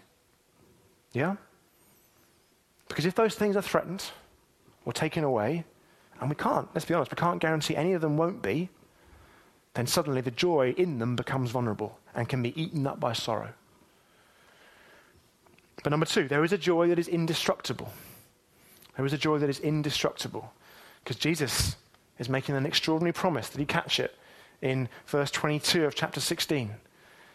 Yeah? 1.12 1.36
Because 2.88 3.06
if 3.06 3.14
those 3.14 3.34
things 3.34 3.56
are 3.56 3.62
threatened 3.62 4.04
or 4.84 4.92
taken 4.92 5.24
away, 5.24 5.64
and 6.20 6.30
we 6.30 6.36
can't, 6.36 6.68
let's 6.74 6.84
be 6.86 6.94
honest, 6.94 7.10
we 7.10 7.16
can't 7.16 7.40
guarantee 7.40 7.76
any 7.76 7.92
of 7.92 8.00
them 8.00 8.16
won't 8.16 8.40
be, 8.40 8.70
then 9.76 9.86
suddenly 9.86 10.22
the 10.22 10.30
joy 10.30 10.74
in 10.78 10.98
them 10.98 11.16
becomes 11.16 11.50
vulnerable 11.50 11.98
and 12.14 12.30
can 12.30 12.42
be 12.42 12.58
eaten 12.60 12.86
up 12.86 12.98
by 12.98 13.12
sorrow. 13.12 13.52
But 15.84 15.90
number 15.90 16.06
two, 16.06 16.28
there 16.28 16.42
is 16.42 16.52
a 16.52 16.58
joy 16.58 16.88
that 16.88 16.98
is 16.98 17.08
indestructible. 17.08 17.92
There 18.96 19.04
is 19.04 19.12
a 19.12 19.18
joy 19.18 19.38
that 19.38 19.50
is 19.50 19.60
indestructible 19.60 20.50
because 21.04 21.16
Jesus 21.16 21.76
is 22.18 22.30
making 22.30 22.56
an 22.56 22.64
extraordinary 22.64 23.12
promise. 23.12 23.50
Did 23.50 23.58
he 23.58 23.66
catch 23.66 24.00
it 24.00 24.16
in 24.62 24.88
verse 25.06 25.30
22 25.30 25.84
of 25.84 25.94
chapter 25.94 26.20
16? 26.20 26.70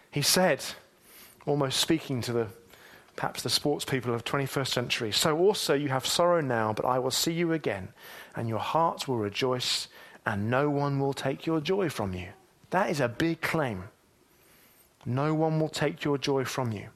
He 0.09 0.23
said, 0.23 0.65
almost 1.45 1.79
speaking 1.79 2.21
to 2.21 2.33
the 2.33 2.47
perhaps 3.15 3.43
the 3.43 3.49
sports 3.49 3.85
people 3.85 4.15
of 4.15 4.25
21st 4.25 4.67
century, 4.67 5.11
so 5.11 5.37
also 5.37 5.75
you 5.75 5.89
have 5.89 6.07
sorrow 6.07 6.41
now, 6.41 6.73
but 6.73 6.85
I 6.85 6.97
will 6.97 7.11
see 7.11 7.33
you 7.33 7.53
again, 7.53 7.89
and 8.35 8.49
your 8.49 8.57
hearts 8.57 9.07
will 9.07 9.17
rejoice, 9.17 9.89
and 10.25 10.49
no 10.49 10.69
one 10.69 10.99
will 10.99 11.13
take 11.13 11.45
your 11.45 11.59
joy 11.59 11.89
from 11.89 12.13
you. 12.13 12.27
That 12.69 12.89
is 12.89 12.99
a 12.99 13.09
big 13.09 13.41
claim. 13.41 13.85
No 15.05 15.33
one 15.33 15.59
will 15.59 15.69
take 15.69 16.03
your 16.03 16.17
joy 16.17 16.45
from 16.45 16.71
you. 16.71 16.87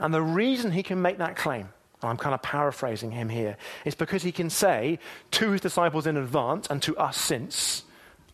And 0.00 0.12
the 0.12 0.22
reason 0.22 0.72
he 0.72 0.82
can 0.82 1.00
make 1.02 1.18
that 1.18 1.36
claim, 1.36 1.68
and 2.00 2.10
I'm 2.10 2.16
kind 2.16 2.34
of 2.34 2.42
paraphrasing 2.42 3.10
him 3.10 3.28
here, 3.28 3.56
is 3.84 3.94
because 3.94 4.22
he 4.22 4.32
can 4.32 4.50
say 4.50 4.98
to 5.32 5.50
his 5.50 5.60
disciples 5.60 6.06
in 6.06 6.16
advance 6.16 6.66
and 6.70 6.82
to 6.82 6.96
us 6.96 7.16
since, 7.16 7.84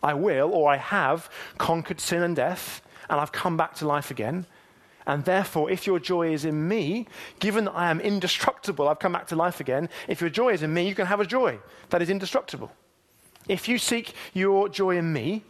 I 0.02 0.14
will 0.14 0.50
or 0.52 0.70
I 0.70 0.76
have 0.76 1.30
conquered 1.58 2.00
sin 2.00 2.22
and 2.22 2.36
death, 2.36 2.82
and 3.10 3.20
I've 3.20 3.32
come 3.32 3.56
back 3.56 3.74
to 3.76 3.86
life 3.86 4.10
again. 4.10 4.46
And 5.06 5.24
therefore, 5.24 5.70
if 5.70 5.86
your 5.86 5.98
joy 5.98 6.32
is 6.32 6.44
in 6.44 6.66
me, 6.66 7.06
given 7.38 7.66
that 7.66 7.74
I 7.74 7.90
am 7.90 8.00
indestructible, 8.00 8.88
I've 8.88 8.98
come 8.98 9.12
back 9.12 9.26
to 9.28 9.36
life 9.36 9.60
again. 9.60 9.90
If 10.08 10.20
your 10.20 10.30
joy 10.30 10.54
is 10.54 10.62
in 10.62 10.72
me, 10.72 10.88
you 10.88 10.94
can 10.94 11.06
have 11.06 11.20
a 11.20 11.26
joy 11.26 11.58
that 11.90 12.00
is 12.00 12.08
indestructible. 12.08 12.72
If 13.48 13.68
you 13.68 13.78
seek 13.78 14.14
your 14.32 14.68
joy 14.68 14.96
in 14.96 15.12
me, 15.12 15.42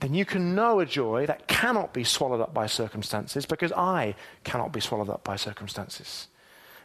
then 0.00 0.14
you 0.14 0.24
can 0.24 0.54
know 0.54 0.80
a 0.80 0.86
joy 0.86 1.26
that 1.26 1.48
cannot 1.48 1.92
be 1.92 2.04
swallowed 2.04 2.40
up 2.40 2.54
by 2.54 2.66
circumstances 2.66 3.46
because 3.46 3.72
I 3.72 4.14
cannot 4.44 4.72
be 4.72 4.80
swallowed 4.80 5.10
up 5.10 5.24
by 5.24 5.36
circumstances. 5.36 6.28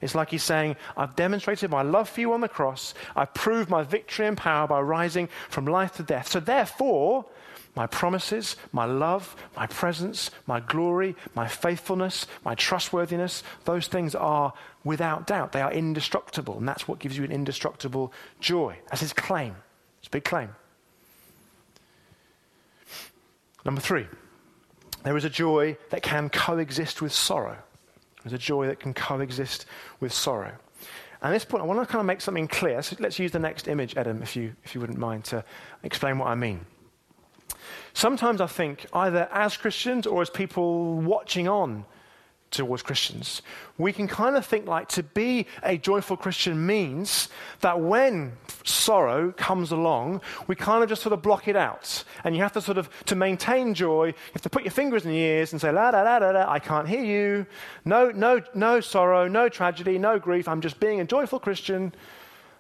It's 0.04 0.16
like 0.16 0.30
he's 0.30 0.44
saying, 0.44 0.76
I've 0.98 1.16
demonstrated 1.16 1.70
my 1.70 1.82
love 1.82 2.10
for 2.10 2.20
you 2.22 2.34
on 2.34 2.42
the 2.42 2.50
cross. 2.50 2.94
I've 3.16 3.34
proved 3.34 3.70
my 3.70 3.84
victory 3.84 4.28
and 4.28 4.38
power 4.38 4.68
by 4.68 4.82
rising 4.82 5.30
from 5.50 5.66
life 5.66 5.94
to 5.94 6.04
death. 6.04 6.28
So 6.28 6.40
therefore, 6.40 7.26
my 7.76 7.88
promises, 7.88 8.56
my 8.72 8.86
love, 8.86 9.36
my 9.56 9.66
presence, 9.66 10.30
my 10.46 10.60
glory, 10.60 11.16
my 11.34 11.48
faithfulness, 11.48 12.28
my 12.46 12.54
trustworthiness, 12.54 13.44
those 13.66 13.88
things 13.88 14.14
are 14.14 14.54
without 14.84 15.26
doubt. 15.26 15.54
They 15.54 15.62
are 15.62 15.72
indestructible. 15.72 16.58
And 16.58 16.68
that's 16.68 16.88
what 16.88 17.00
gives 17.00 17.18
you 17.18 17.24
an 17.24 17.32
indestructible 17.32 18.14
joy. 18.40 18.78
That's 18.90 19.02
his 19.02 19.14
claim. 19.14 19.56
It's 20.00 20.08
a 20.08 20.12
big 20.12 20.26
claim. 20.26 20.50
Number 23.66 23.82
three, 23.82 24.08
there 25.04 25.16
is 25.16 25.24
a 25.24 25.30
joy 25.30 25.78
that 25.90 26.04
can 26.04 26.30
coexist 26.30 27.02
with 27.02 27.14
sorrow. 27.14 27.58
There's 28.24 28.34
a 28.34 28.38
joy 28.38 28.68
that 28.68 28.80
can 28.80 28.94
coexist 28.94 29.66
with 30.00 30.14
sorrow. 30.14 30.54
And 31.22 31.32
at 31.32 31.32
this 31.32 31.46
point, 31.46 31.64
I 31.64 31.66
want 31.66 31.80
to 31.80 31.86
kind 31.86 32.00
of 32.02 32.06
make 32.06 32.22
something 32.22 32.48
clear. 32.48 32.82
So 32.82 32.96
let's 33.00 33.18
use 33.18 33.32
the 33.32 33.40
next 33.40 33.68
image, 33.68 33.96
Adam, 33.96 34.22
if 34.22 34.36
you, 34.36 34.56
if 34.64 34.76
you 34.76 34.82
wouldn't 34.82 35.00
mind, 35.00 35.24
to 35.26 35.44
explain 35.84 36.18
what 36.18 36.28
I 36.28 36.36
mean. 36.36 36.66
Sometimes 37.94 38.42
I 38.42 38.48
think, 38.48 38.86
either 38.94 39.30
as 39.32 39.56
Christians 39.56 40.06
or 40.06 40.22
as 40.22 40.30
people 40.30 40.96
watching 40.96 41.48
on 41.48 41.86
towards 42.54 42.84
Christians, 42.84 43.42
we 43.78 43.92
can 43.92 44.08
kind 44.08 44.36
of 44.36 44.46
think 44.46 44.68
like 44.68 44.88
to 44.90 45.04
be 45.04 45.48
a 45.64 45.78
joyful 45.78 46.16
Christian 46.16 46.66
means 46.66 47.28
that 47.62 47.80
when 47.80 48.34
sorrow 48.64 49.32
comes 49.32 49.72
along, 49.72 50.22
we 50.48 50.56
kind 50.56 50.84
of 50.84 50.90
just 50.90 51.02
sort 51.02 51.14
of 51.14 51.22
block 51.22 51.48
it 51.48 51.56
out. 51.56 52.04
And 52.24 52.36
you 52.36 52.42
have 52.42 52.54
to 52.54 52.62
sort 52.62 52.78
of, 52.78 52.90
to 53.06 53.16
maintain 53.16 53.74
joy, 53.74 54.08
you 54.08 54.34
have 54.34 54.42
to 54.44 54.50
put 54.50 54.64
your 54.64 54.72
fingers 54.72 55.06
in 55.06 55.12
your 55.12 55.20
ears 55.20 55.52
and 55.52 55.60
say, 55.60 55.72
la 55.72 55.92
da 55.92 56.04
da 56.04 56.32
da, 56.32 56.50
I 56.50 56.60
can't 56.60 56.88
hear 56.88 57.04
you. 57.04 57.46
No, 57.84 58.12
no, 58.12 58.42
no 58.54 58.80
sorrow, 58.80 59.28
no 59.28 59.50
tragedy, 59.50 59.98
no 59.98 60.20
grief. 60.20 60.48
I'm 60.48 60.62
just 60.62 60.80
being 60.80 61.02
a 61.02 61.06
joyful 61.06 61.40
Christian. 61.40 61.94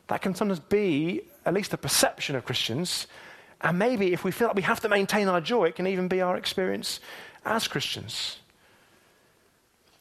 That 0.08 0.21
can 0.21 0.36
sometimes 0.36 0.60
be 0.60 1.21
at 1.45 1.53
least 1.53 1.73
a 1.73 1.77
perception 1.77 2.36
of 2.36 2.45
Christians. 2.45 3.08
And 3.62 3.79
maybe 3.79 4.12
if 4.12 4.25
we 4.25 4.32
feel 4.32 4.47
like 4.47 4.58
we 4.58 4.63
have 4.63 4.82
to 4.82 4.89
maintain 4.89 5.29
our 5.29 5.39
joy, 5.39 5.65
it 5.65 5.75
can 5.75 5.88
even 5.88 6.10
be 6.10 6.21
our 6.21 6.36
experience 6.36 6.99
as 7.45 7.67
Christians. 7.67 8.39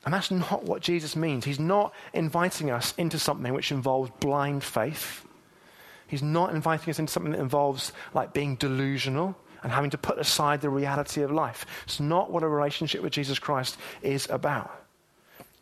And 0.04 0.12
that's 0.12 0.30
not 0.30 0.64
what 0.64 0.82
Jesus 0.82 1.14
means. 1.14 1.44
He's 1.44 1.60
not 1.60 1.94
inviting 2.12 2.70
us 2.70 2.92
into 2.98 3.18
something 3.18 3.52
which 3.54 3.70
involves 3.70 4.10
blind 4.20 4.64
faith. 4.64 5.24
He's 6.08 6.22
not 6.22 6.54
inviting 6.54 6.90
us 6.90 6.98
into 6.98 7.12
something 7.12 7.32
that 7.32 7.40
involves 7.40 7.92
like 8.12 8.32
being 8.32 8.56
delusional 8.56 9.36
and 9.62 9.70
having 9.70 9.90
to 9.90 9.98
put 9.98 10.18
aside 10.18 10.60
the 10.60 10.70
reality 10.70 11.22
of 11.22 11.30
life. 11.30 11.64
It's 11.84 12.00
not 12.00 12.30
what 12.30 12.42
a 12.42 12.48
relationship 12.48 13.02
with 13.02 13.12
Jesus 13.12 13.38
Christ 13.38 13.76
is 14.02 14.28
about. 14.28 14.70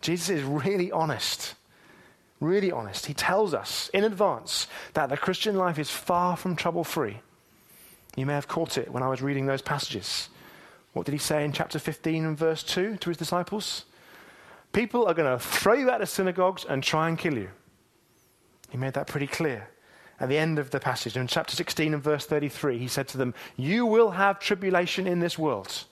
Jesus 0.00 0.30
is 0.30 0.42
really 0.42 0.90
honest. 0.90 1.54
Really 2.40 2.72
honest. 2.72 3.06
He 3.06 3.14
tells 3.14 3.52
us 3.52 3.90
in 3.92 4.04
advance 4.04 4.66
that 4.94 5.10
the 5.10 5.18
Christian 5.18 5.56
life 5.56 5.78
is 5.78 5.90
far 5.90 6.36
from 6.36 6.56
trouble 6.56 6.84
free. 6.84 7.18
You 8.16 8.24
may 8.24 8.32
have 8.32 8.48
caught 8.48 8.78
it 8.78 8.90
when 8.90 9.02
I 9.02 9.08
was 9.08 9.20
reading 9.20 9.44
those 9.44 9.62
passages. 9.62 10.30
What 10.94 11.04
did 11.06 11.12
he 11.12 11.18
say 11.18 11.44
in 11.44 11.52
chapter 11.52 11.78
15 11.78 12.24
and 12.24 12.38
verse 12.38 12.62
2 12.62 12.96
to 12.96 13.10
his 13.10 13.18
disciples? 13.18 13.84
People 14.72 15.06
are 15.06 15.14
going 15.14 15.30
to 15.30 15.44
throw 15.44 15.74
you 15.74 15.90
out 15.90 16.02
of 16.02 16.08
synagogues 16.08 16.64
and 16.64 16.82
try 16.82 17.08
and 17.08 17.18
kill 17.18 17.34
you. 17.34 17.50
He 18.70 18.78
made 18.78 18.94
that 18.94 19.08
pretty 19.08 19.26
clear. 19.26 19.68
At 20.20 20.28
the 20.28 20.38
end 20.38 20.58
of 20.58 20.70
the 20.70 20.80
passage, 20.80 21.16
in 21.16 21.26
chapter 21.26 21.56
16 21.56 21.94
and 21.94 22.02
verse 22.02 22.26
33, 22.26 22.78
he 22.78 22.88
said 22.88 23.08
to 23.08 23.18
them, 23.18 23.34
You 23.56 23.86
will 23.86 24.10
have 24.10 24.38
tribulation 24.38 25.06
in 25.06 25.18
this 25.18 25.38
world. 25.38 25.84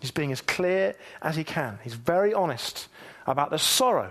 He's 0.00 0.10
being 0.10 0.32
as 0.32 0.40
clear 0.40 0.96
as 1.20 1.36
he 1.36 1.44
can. 1.44 1.78
He's 1.84 1.94
very 1.94 2.34
honest 2.34 2.88
about 3.26 3.50
the 3.50 3.58
sorrow 3.58 4.10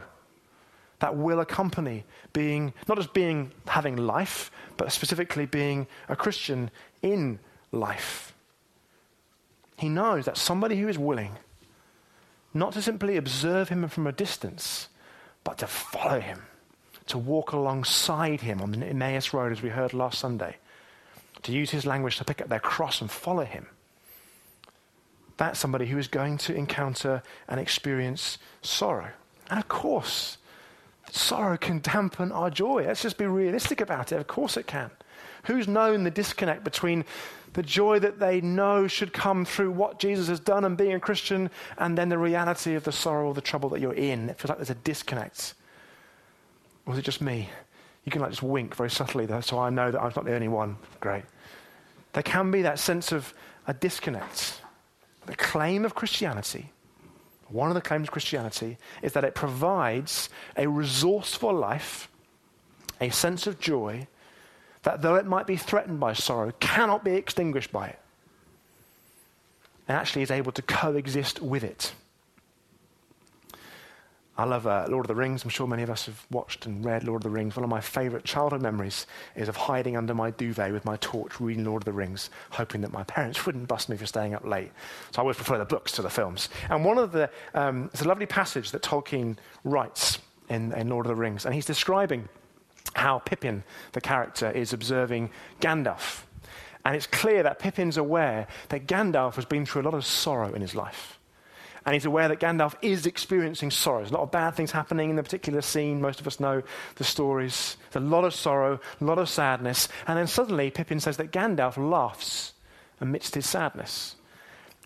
that 1.00 1.18
will 1.18 1.40
accompany 1.40 2.06
being, 2.32 2.74
not 2.88 2.98
just 2.98 3.14
being 3.14 3.52
having 3.68 3.98
life, 3.98 4.52
but 4.78 4.92
specifically 4.92 5.46
being 5.46 5.88
a 6.08 6.16
Christian 6.16 6.70
in 7.02 7.40
life. 7.72 8.34
He 9.78 9.90
knows 9.90 10.26
that 10.26 10.38
somebody 10.38 10.80
who 10.80 10.88
is 10.88 10.98
willing 10.98 11.36
not 12.54 12.74
to 12.74 12.82
simply 12.82 13.18
observe 13.18 13.70
him 13.70 13.88
from 13.88 14.08
a 14.08 14.12
distance, 14.12 14.90
but 15.44 15.58
to 15.60 15.68
follow 15.68 16.20
him, 16.20 16.44
to 17.08 17.18
walk 17.18 17.52
alongside 17.52 18.42
him 18.42 18.62
on 18.62 18.72
the 18.72 18.86
Emmaus 18.86 19.34
Road, 19.34 19.52
as 19.52 19.62
we 19.62 19.70
heard 19.70 19.94
last 19.94 20.20
Sunday, 20.20 20.58
to 21.44 21.52
use 21.52 21.72
his 21.72 21.86
language 21.86 22.18
to 22.18 22.26
pick 22.26 22.42
up 22.42 22.50
their 22.50 22.60
cross 22.60 23.02
and 23.02 23.10
follow 23.10 23.46
him. 23.46 23.68
That's 25.38 25.60
somebody 25.60 25.88
who 25.88 25.98
is 25.98 26.08
going 26.08 26.38
to 26.40 26.54
encounter 26.54 27.24
and 27.48 27.60
experience 27.60 28.38
sorrow. 28.62 29.10
And 29.50 29.60
of 29.60 29.68
course, 29.68 30.38
sorrow 31.10 31.58
can 31.58 31.80
dampen 31.80 32.32
our 32.32 32.50
joy. 32.50 32.86
Let's 32.86 33.02
just 33.02 33.18
be 33.18 33.26
realistic 33.26 33.82
about 33.82 34.12
it. 34.12 34.18
Of 34.18 34.28
course 34.28 34.56
it 34.56 34.68
can. 34.68 34.92
Who's 35.44 35.68
known 35.68 36.04
the 36.04 36.12
disconnect 36.12 36.64
between 36.64 37.06
the 37.54 37.64
joy 37.64 38.00
that 38.00 38.20
they 38.20 38.42
know 38.42 38.88
should 38.88 39.12
come 39.12 39.44
through 39.44 39.72
what 39.72 40.00
Jesus 40.00 40.28
has 40.28 40.40
done 40.40 40.64
and 40.64 40.78
being 40.78 40.94
a 40.94 41.00
Christian, 41.00 41.50
and 41.78 41.98
then 41.98 42.10
the 42.10 42.18
reality 42.18 42.76
of 42.76 42.84
the 42.84 42.92
sorrow 42.92 43.28
or 43.28 43.34
the 43.34 43.42
trouble 43.42 43.70
that 43.70 43.82
you're 43.82 43.94
in? 43.94 44.30
It 44.30 44.38
feels 44.38 44.50
like 44.50 44.58
there's 44.58 44.70
a 44.70 44.76
disconnect. 44.76 45.54
Or 46.86 46.94
is 46.94 47.00
it 47.00 47.06
just 47.06 47.22
me? 47.22 47.50
You 48.06 48.12
can 48.12 48.22
like 48.22 48.32
just 48.32 48.44
wink 48.44 48.76
very 48.76 48.90
subtly, 48.90 49.26
though, 49.26 49.42
so 49.42 49.60
I 49.60 49.70
know 49.70 49.92
that 49.92 50.02
I'm 50.02 50.12
not 50.16 50.26
the 50.26 50.34
only 50.34 50.48
one. 50.48 50.78
Great. 51.00 51.24
There 52.14 52.24
can 52.24 52.52
be 52.52 52.62
that 52.64 52.80
sense 52.80 53.12
of 53.12 53.34
a 53.68 53.74
disconnect. 53.74 54.62
The 55.26 55.36
claim 55.36 55.86
of 55.86 55.94
Christianity, 55.94 56.72
one 57.48 57.70
of 57.70 57.76
the 57.76 57.82
claims 57.82 58.08
of 58.08 58.12
Christianity, 58.12 58.78
is 59.02 59.14
that 59.14 59.24
it 59.24 59.36
provides 59.36 60.30
a 60.58 60.68
resource 60.68 61.36
for 61.36 61.54
life, 61.54 62.10
a 63.00 63.10
sense 63.10 63.46
of 63.46 63.60
joy 63.60 64.08
that 64.84 65.02
though 65.02 65.16
it 65.16 65.26
might 65.26 65.48
be 65.48 65.58
threatened 65.58 66.00
by 66.00 66.14
sorrow, 66.14 66.52
cannot 66.60 67.04
be 67.04 67.14
extinguished 67.14 67.72
by 67.72 67.88
it, 67.88 68.00
and 69.88 69.98
actually 69.98 70.22
is 70.22 70.32
able 70.32 70.52
to 70.54 70.62
coexist 70.62 71.42
with 71.42 71.64
it. 71.64 71.94
I 74.38 74.46
love 74.46 74.66
uh, 74.66 74.88
Lord 74.90 75.06
of 75.06 75.08
the 75.08 75.16
Rings. 75.16 75.44
I'm 75.44 75.50
sure 75.50 75.68
many 75.68 75.84
of 75.84 75.90
us 75.92 76.08
have 76.08 76.26
watched 76.32 76.66
and 76.66 76.84
read 76.84 77.04
Lord 77.04 77.20
of 77.20 77.24
the 77.24 77.30
Rings. 77.30 77.56
One 77.56 77.64
of 77.64 77.70
my 77.70 77.82
favorite 77.82 78.24
childhood 78.24 78.62
memories 78.62 79.06
is 79.36 79.50
of 79.50 79.56
hiding 79.56 79.98
under 79.98 80.16
my 80.16 80.32
duvet 80.32 80.72
with 80.72 80.84
my 80.84 80.98
torch 80.98 81.40
reading 81.40 81.66
Lord 81.66 81.82
of 81.82 81.86
the 81.86 81.94
Rings, 81.94 82.32
hoping 82.50 82.82
that 82.82 82.92
my 82.92 83.04
parents 83.04 83.46
wouldn't 83.46 83.68
bust 83.68 83.88
me 83.90 83.98
for 83.98 84.08
staying 84.08 84.34
up 84.34 84.44
late. 84.44 84.72
So 85.12 85.20
I 85.20 85.22
always 85.22 85.36
prefer 85.36 85.58
the 85.58 85.66
books 85.66 85.92
to 85.94 86.02
the 86.02 86.10
films. 86.10 86.50
And 86.70 86.84
one 86.84 86.98
of 86.98 87.12
the, 87.12 87.30
um, 87.54 87.92
it's 87.94 88.02
a 88.02 88.08
lovely 88.08 88.26
passage 88.26 88.72
that 88.72 88.82
Tolkien 88.82 89.38
writes 89.64 90.18
in, 90.50 90.72
in 90.74 90.90
Lord 90.90 91.06
of 91.06 91.10
the 91.10 91.16
Rings, 91.16 91.46
and 91.46 91.54
he's 91.54 91.66
describing 91.66 92.28
how 92.94 93.20
Pippin, 93.20 93.64
the 93.94 94.02
character, 94.02 94.52
is 94.52 94.74
observing 94.74 95.30
Gandalf. 95.60 96.24
And 96.84 96.96
it's 96.96 97.08
clear 97.08 97.44
that 97.44 97.60
Pippin's 97.60 97.98
aware 97.98 98.48
that 98.70 98.88
Gandalf 98.88 99.36
has 99.36 99.46
been 99.46 99.66
through 99.66 99.84
a 99.84 99.84
lot 99.84 99.94
of 99.94 100.06
sorrow 100.06 100.54
in 100.54 100.62
his 100.62 100.76
life. 100.76 101.20
And 101.86 101.94
he's 101.94 102.06
aware 102.06 102.28
that 102.28 102.40
Gandalf 102.40 102.76
is 102.82 103.08
experiencing 103.08 103.72
sorrows. 103.72 104.12
A 104.12 104.14
lot 104.14 104.24
of 104.24 104.32
bad 104.32 104.52
things 104.52 104.72
happening 104.72 105.10
in 105.10 105.16
the 105.16 105.24
particular 105.24 105.62
scene. 105.62 106.00
Most 106.00 106.20
of 106.20 106.28
us 106.28 106.40
know 106.40 106.62
the 106.96 107.04
stories. 107.04 107.78
There's 107.92 108.04
a 108.04 108.08
lot 108.08 108.24
of 108.24 108.36
sorrow, 108.36 108.80
a 109.00 109.04
lot 109.04 109.18
of 109.18 109.30
sadness. 109.30 109.88
And 110.08 110.18
then 110.18 110.28
suddenly 110.28 110.70
Pippin 110.70 111.00
says 111.00 111.18
that 111.18 111.32
Gandalf 111.32 111.78
laughs 111.78 112.54
amidst 113.00 113.34
his 113.34 113.50
sadness. 113.50 114.16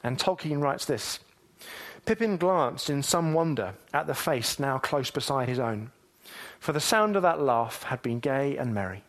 And 0.04 0.18
Tolkien 0.18 0.62
writes 0.62 0.86
this 0.86 1.20
Pippin 2.06 2.38
glanced 2.38 2.90
in 2.90 3.04
some 3.04 3.34
wonder 3.34 3.74
at 3.94 4.08
the 4.08 4.14
face 4.14 4.60
now 4.60 4.78
close 4.78 5.12
beside 5.12 5.50
his 5.50 5.60
own 5.60 5.92
for 6.66 6.74
the 6.74 6.80
sound 6.80 7.16
of 7.16 7.22
that 7.22 7.40
laugh 7.40 7.84
had 7.84 8.02
been 8.02 8.20
gay 8.20 8.58
and 8.58 8.74
merry. 8.74 9.04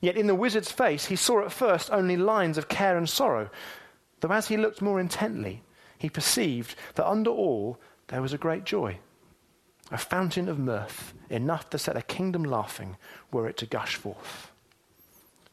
Yet 0.00 0.16
in 0.16 0.26
the 0.26 0.34
wizard's 0.34 0.72
face 0.72 1.06
he 1.06 1.14
saw 1.14 1.44
at 1.44 1.52
first 1.52 1.92
only 1.92 2.16
lines 2.16 2.58
of 2.58 2.68
care 2.68 2.98
and 2.98 3.08
sorrow, 3.08 3.50
though 4.18 4.32
as 4.32 4.48
he 4.48 4.56
looked 4.56 4.82
more 4.82 4.98
intently, 4.98 5.62
he 5.96 6.10
perceived 6.10 6.74
that 6.96 7.08
under 7.08 7.30
all 7.30 7.78
there 8.08 8.20
was 8.20 8.32
a 8.32 8.36
great 8.36 8.64
joy, 8.64 8.98
a 9.92 9.96
fountain 9.96 10.48
of 10.48 10.58
mirth, 10.58 11.14
enough 11.30 11.70
to 11.70 11.78
set 11.78 11.96
a 11.96 12.02
kingdom 12.02 12.42
laughing 12.42 12.96
were 13.30 13.46
it 13.46 13.56
to 13.58 13.66
gush 13.66 13.94
forth. 13.94 14.50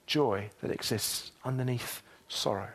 Joy 0.07 0.49
that 0.61 0.71
exists 0.71 1.31
underneath 1.45 2.01
sorrow. 2.27 2.69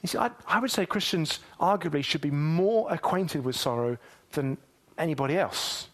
You 0.00 0.08
see, 0.08 0.16
I, 0.16 0.30
I 0.46 0.60
would 0.60 0.70
say 0.70 0.86
Christians 0.86 1.40
arguably 1.60 2.02
should 2.02 2.22
be 2.22 2.30
more 2.30 2.90
acquainted 2.90 3.44
with 3.44 3.54
sorrow 3.54 3.98
than 4.30 4.56
anybody 4.96 5.36
else. 5.36 5.88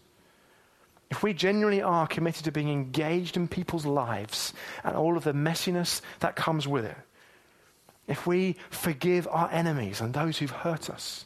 If 1.10 1.22
we 1.22 1.32
genuinely 1.32 1.80
are 1.80 2.06
committed 2.06 2.44
to 2.44 2.52
being 2.52 2.68
engaged 2.68 3.36
in 3.36 3.48
people's 3.48 3.86
lives 3.86 4.52
and 4.84 4.94
all 4.94 5.16
of 5.16 5.24
the 5.24 5.32
messiness 5.32 6.02
that 6.20 6.36
comes 6.36 6.68
with 6.68 6.84
it, 6.84 6.96
if 8.06 8.26
we 8.26 8.56
forgive 8.70 9.26
our 9.30 9.50
enemies 9.50 10.00
and 10.00 10.12
those 10.12 10.38
who've 10.38 10.50
hurt 10.50 10.90
us, 10.90 11.24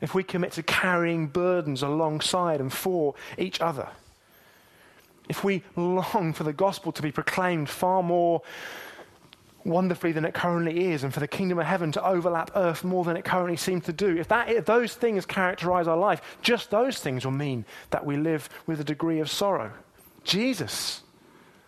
if 0.00 0.14
we 0.14 0.22
commit 0.22 0.52
to 0.52 0.62
carrying 0.62 1.26
burdens 1.26 1.82
alongside 1.82 2.60
and 2.60 2.72
for 2.72 3.14
each 3.38 3.60
other, 3.60 3.88
if 5.28 5.42
we 5.42 5.62
long 5.76 6.34
for 6.34 6.44
the 6.44 6.52
gospel 6.52 6.92
to 6.92 7.02
be 7.02 7.10
proclaimed 7.10 7.70
far 7.70 8.02
more 8.02 8.42
wonderfully 9.64 10.12
than 10.12 10.24
it 10.24 10.34
currently 10.34 10.92
is, 10.92 11.04
and 11.04 11.12
for 11.12 11.20
the 11.20 11.28
kingdom 11.28 11.58
of 11.58 11.66
heaven 11.66 11.90
to 11.92 12.06
overlap 12.06 12.50
earth 12.54 12.84
more 12.84 13.04
than 13.04 13.16
it 13.16 13.24
currently 13.24 13.56
seems 13.56 13.84
to 13.84 13.92
do, 13.92 14.16
if, 14.16 14.28
that, 14.28 14.48
if 14.48 14.64
those 14.66 14.94
things 14.94 15.26
characterize 15.26 15.88
our 15.88 15.96
life, 15.96 16.20
just 16.42 16.70
those 16.70 16.98
things 16.98 17.24
will 17.24 17.32
mean 17.32 17.64
that 17.90 18.04
we 18.04 18.16
live 18.16 18.48
with 18.66 18.80
a 18.80 18.84
degree 18.84 19.20
of 19.20 19.30
sorrow. 19.30 19.72
Jesus 20.22 21.02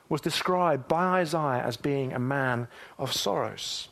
was 0.09 0.21
described 0.21 0.87
by 0.89 1.21
Isaiah 1.21 1.63
as 1.65 1.77
being 1.77 2.13
a 2.13 2.19
man 2.19 2.69
of 2.99 3.13
sorrows. 3.13 3.89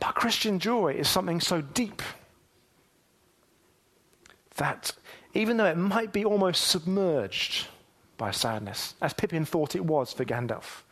But 0.00 0.14
Christian 0.14 0.58
joy 0.58 0.94
is 0.94 1.08
something 1.08 1.40
so 1.40 1.60
deep 1.60 2.02
that 4.56 4.92
even 5.34 5.56
though 5.56 5.66
it 5.66 5.76
might 5.76 6.12
be 6.12 6.24
almost 6.24 6.68
submerged 6.68 7.66
by 8.16 8.30
sadness, 8.30 8.94
as 9.02 9.12
Pippin 9.12 9.44
thought 9.44 9.74
it 9.74 9.84
was 9.84 10.12
for 10.12 10.24
Gandalf, 10.24 10.83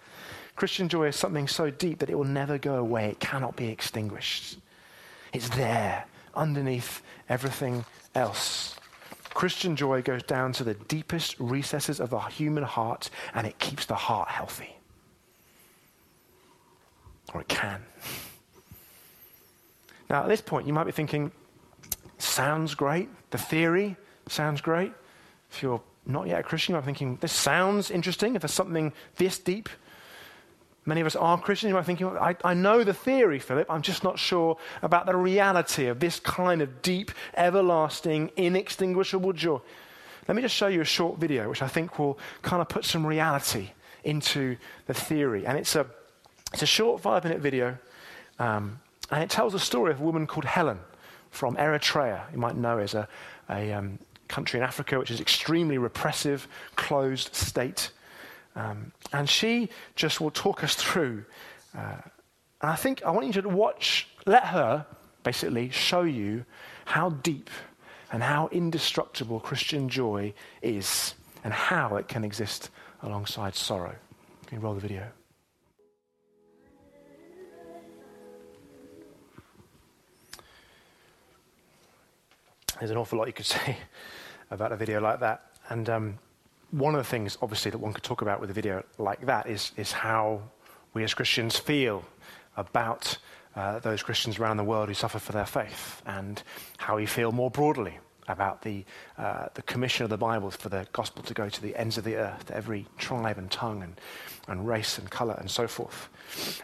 Christian 0.57 0.89
joy 0.89 1.09
is 1.09 1.17
something 1.17 1.49
so 1.49 1.71
deep 1.71 1.99
that 2.01 2.11
it 2.11 2.17
will 2.17 2.25
never 2.25 2.59
go 2.59 2.77
away. 2.77 3.09
It 3.11 3.21
cannot 3.21 3.57
be 3.57 3.69
extinguished. 3.69 4.59
It's 5.33 5.49
there, 5.51 6.05
underneath 6.35 7.03
everything 7.29 7.85
else. 8.15 8.77
Christian 9.35 9.77
joy 9.77 10.03
goes 10.03 10.23
down 10.23 10.53
to 10.53 10.65
the 10.65 10.75
deepest 10.75 11.37
recesses 11.39 12.01
of 12.01 12.11
the 12.11 12.19
human 12.21 12.65
heart 12.65 13.09
and 13.35 13.47
it 13.47 13.59
keeps 13.59 13.87
the 13.87 13.95
heart 13.95 14.29
healthy. 14.29 14.77
Or 17.33 17.41
it 17.41 17.49
can. 17.49 17.83
Now, 20.11 20.23
at 20.23 20.29
this 20.29 20.43
point, 20.43 20.67
you 20.67 20.75
might 20.75 20.85
be 20.85 20.93
thinking, 20.93 21.33
sounds 22.19 22.75
great. 22.75 23.09
The 23.31 23.39
theory 23.39 23.97
sounds 24.29 24.61
great. 24.61 24.93
If 25.51 25.63
you're 25.63 25.81
not 26.05 26.27
yet 26.27 26.41
a 26.41 26.43
Christian, 26.43 26.73
you 26.73 26.77
might 26.77 26.83
be 26.83 26.93
thinking, 26.93 27.17
this 27.21 27.33
sounds 27.33 27.91
interesting. 27.91 28.35
If 28.35 28.43
there's 28.43 28.53
something 28.53 28.93
this 29.17 29.39
deep, 29.39 29.71
many 30.87 31.01
of 31.01 31.07
us 31.07 31.17
are 31.17 31.39
Christians. 31.41 31.71
You 31.71 31.75
might 31.75 31.83
be 31.83 31.87
thinking, 31.87 32.07
I, 32.07 32.37
I 32.45 32.55
know 32.55 32.85
the 32.85 32.95
theory, 32.95 33.39
Philip. 33.39 33.67
I'm 33.71 33.83
just 33.83 34.05
not 34.05 34.19
sure 34.19 34.57
about 34.83 35.07
the 35.07 35.17
reality 35.17 35.87
of 35.87 36.01
this 36.01 36.21
kind 36.21 36.63
of 36.63 36.83
deep, 36.83 37.11
everlasting, 37.37 38.31
inextinguishable 38.37 39.33
joy. 39.33 39.61
Let 40.29 40.37
me 40.37 40.43
just 40.43 40.55
show 40.55 40.69
you 40.69 40.81
a 40.81 40.85
short 40.85 41.19
video, 41.19 41.49
which 41.49 41.63
I 41.63 41.69
think 41.69 41.99
will 41.99 42.19
kind 42.43 42.61
of 42.61 42.69
put 42.69 42.85
some 42.85 43.07
reality 43.07 43.71
into 44.05 44.57
the 44.87 44.95
theory. 44.95 45.47
And 45.47 45.59
it's 45.59 45.75
a, 45.75 45.87
it's 46.53 46.63
a 46.63 46.67
short 46.67 47.01
five 47.01 47.25
minute 47.25 47.41
video. 47.41 47.77
Um, 48.39 48.81
and 49.11 49.23
it 49.23 49.31
tells 49.31 49.53
the 49.53 49.61
story 49.61 49.93
of 49.93 50.01
a 50.01 50.03
woman 50.03 50.27
called 50.27 50.45
Helen 50.45 50.79
from 51.31 51.57
Eritrea. 51.57 52.31
You 52.33 52.39
might 52.39 52.57
know 52.57 52.79
as 52.79 52.95
a, 52.95 53.09
a 53.51 53.73
um, 53.73 53.99
country 54.29 54.59
in 54.59 54.65
Africa 54.65 54.99
which 54.99 55.11
is 55.11 55.21
extremely 55.21 55.79
repressive, 55.79 56.49
closed 56.77 57.35
state. 57.35 57.91
Um, 58.55 58.93
and 59.13 59.29
she 59.29 59.69
just 59.95 60.21
will 60.21 60.31
talk 60.31 60.63
us 60.63 60.75
through. 60.75 61.25
Uh, 61.77 61.97
and 62.61 62.71
I 62.71 62.77
think 62.77 63.03
I 63.03 63.11
want 63.11 63.35
you 63.35 63.43
to 63.43 63.49
watch, 63.49 64.09
let 64.27 64.45
her 64.47 64.87
basically 65.23 65.71
show 65.71 66.03
you 66.03 66.45
how 66.85 67.11
deep 67.11 67.51
and 68.13 68.23
how 68.23 68.49
indestructible 68.53 69.41
Christian 69.41 69.89
joy 69.89 70.35
is 70.61 71.15
and 71.45 71.53
how 71.53 71.97
it 71.97 72.09
can 72.09 72.25
exist 72.25 72.71
alongside 73.03 73.55
sorrow. 73.55 73.95
Can 74.47 74.59
you 74.59 74.65
roll 74.65 74.75
the 74.75 74.81
video? 74.81 75.07
There's 82.79 82.91
an 82.91 82.97
awful 82.97 83.19
lot 83.19 83.29
you 83.29 83.33
could 83.33 83.47
say 83.59 83.77
about 84.51 84.73
a 84.73 84.77
video 84.77 85.01
like 85.01 85.21
that. 85.21 85.53
And 85.69 85.89
um, 85.89 86.19
one 86.73 86.95
of 86.95 86.99
the 86.99 87.09
things, 87.09 87.39
obviously, 87.41 87.71
that 87.71 87.79
one 87.79 87.93
could 87.93 88.03
talk 88.03 88.23
about 88.23 88.41
with 88.41 88.51
a 88.51 88.55
video 88.55 88.83
like 88.99 89.25
that 89.27 89.47
is, 89.47 89.73
is 89.77 89.93
how 89.93 90.43
we 90.95 91.05
as 91.05 91.15
Christians 91.15 91.57
feel 91.57 92.05
about 92.57 93.17
uh, 93.55 93.79
those 93.81 94.03
Christians 94.03 94.39
around 94.39 94.57
the 94.57 94.65
world 94.65 94.89
who 94.89 94.95
suffer 94.95 95.19
for 95.19 95.33
their 95.33 95.47
faith 95.47 96.03
and 96.07 96.43
how 96.79 96.97
we 96.97 97.07
feel 97.07 97.31
more 97.31 97.51
broadly 97.51 97.99
about 98.29 98.63
the, 98.63 98.85
uh, 99.19 99.49
the 99.55 99.63
commission 99.63 100.05
of 100.05 100.11
the 100.11 100.17
Bible 100.17 100.51
for 100.51 100.71
the 100.71 100.87
gospel 100.93 101.23
to 101.25 101.35
go 101.35 101.49
to 101.49 101.61
the 101.61 101.77
ends 101.77 101.99
of 101.99 102.05
the 102.05 102.17
earth, 102.17 102.51
every 102.51 102.87
tribe 102.97 103.37
and 103.37 103.51
tongue 103.51 103.83
and, 103.83 104.01
and 104.49 104.67
race 104.67 104.97
and 104.97 105.11
color 105.11 105.35
and 105.39 105.51
so 105.51 105.69
forth. 105.69 106.09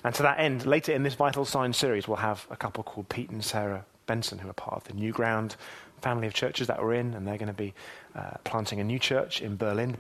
And 0.05 0.15
to 0.15 0.23
that 0.23 0.39
end, 0.39 0.65
later 0.65 0.93
in 0.93 1.03
this 1.03 1.15
Vital 1.15 1.45
Signs 1.45 1.77
series, 1.77 2.09
we'll 2.09 2.17
have 2.17 2.47
a 2.51 2.57
couple 2.57 2.83
called 2.85 3.09
Pete 3.09 3.31
and 3.31 3.45
Sarah 3.45 3.85
Benson 4.07 4.39
who 4.39 4.49
are 4.49 4.55
part 4.55 4.77
of 4.77 4.85
the 4.85 4.95
New 4.95 5.13
Ground 5.13 5.57
family 6.03 6.27
of 6.27 6.35
churches 6.35 6.67
that 6.69 6.83
we're 6.83 6.95
in, 6.95 7.15
and 7.15 7.27
they're 7.27 7.39
going 7.39 7.49
to 7.49 7.53
be 7.53 7.75
uh, 8.15 8.33
planting 8.45 8.81
a 8.81 8.85
new 8.85 8.99
church 8.99 9.41
in 9.41 9.57
Berlin. 9.57 9.97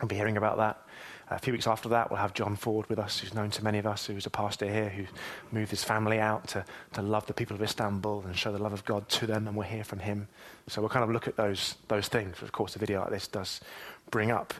I'll 0.00 0.08
be 0.08 0.16
hearing 0.16 0.36
about 0.36 0.56
that. 0.58 0.80
A 1.30 1.38
few 1.38 1.54
weeks 1.54 1.66
after 1.66 1.88
that, 1.88 2.10
we'll 2.10 2.20
have 2.20 2.34
John 2.34 2.54
Ford 2.54 2.86
with 2.90 2.98
us, 2.98 3.18
who's 3.18 3.32
known 3.32 3.50
to 3.50 3.64
many 3.64 3.78
of 3.78 3.86
us, 3.86 4.06
who's 4.06 4.26
a 4.26 4.30
pastor 4.30 4.70
here, 4.70 4.90
who 4.90 5.04
moved 5.52 5.70
his 5.70 5.82
family 5.82 6.20
out 6.20 6.48
to, 6.48 6.64
to 6.92 7.02
love 7.02 7.26
the 7.26 7.32
people 7.32 7.56
of 7.56 7.62
Istanbul 7.62 8.22
and 8.26 8.36
show 8.36 8.52
the 8.52 8.62
love 8.62 8.74
of 8.74 8.84
God 8.84 9.08
to 9.08 9.26
them, 9.26 9.48
and 9.48 9.56
we'll 9.56 9.66
hear 9.66 9.84
from 9.84 10.00
him. 10.00 10.28
So 10.68 10.82
we'll 10.82 10.90
kind 10.90 11.02
of 11.02 11.10
look 11.10 11.26
at 11.26 11.36
those, 11.36 11.76
those 11.88 12.08
things, 12.08 12.42
of 12.42 12.52
course, 12.52 12.76
a 12.76 12.78
video 12.78 13.00
like 13.00 13.10
this 13.10 13.26
does 13.26 13.60
bring 14.10 14.30
up. 14.30 14.52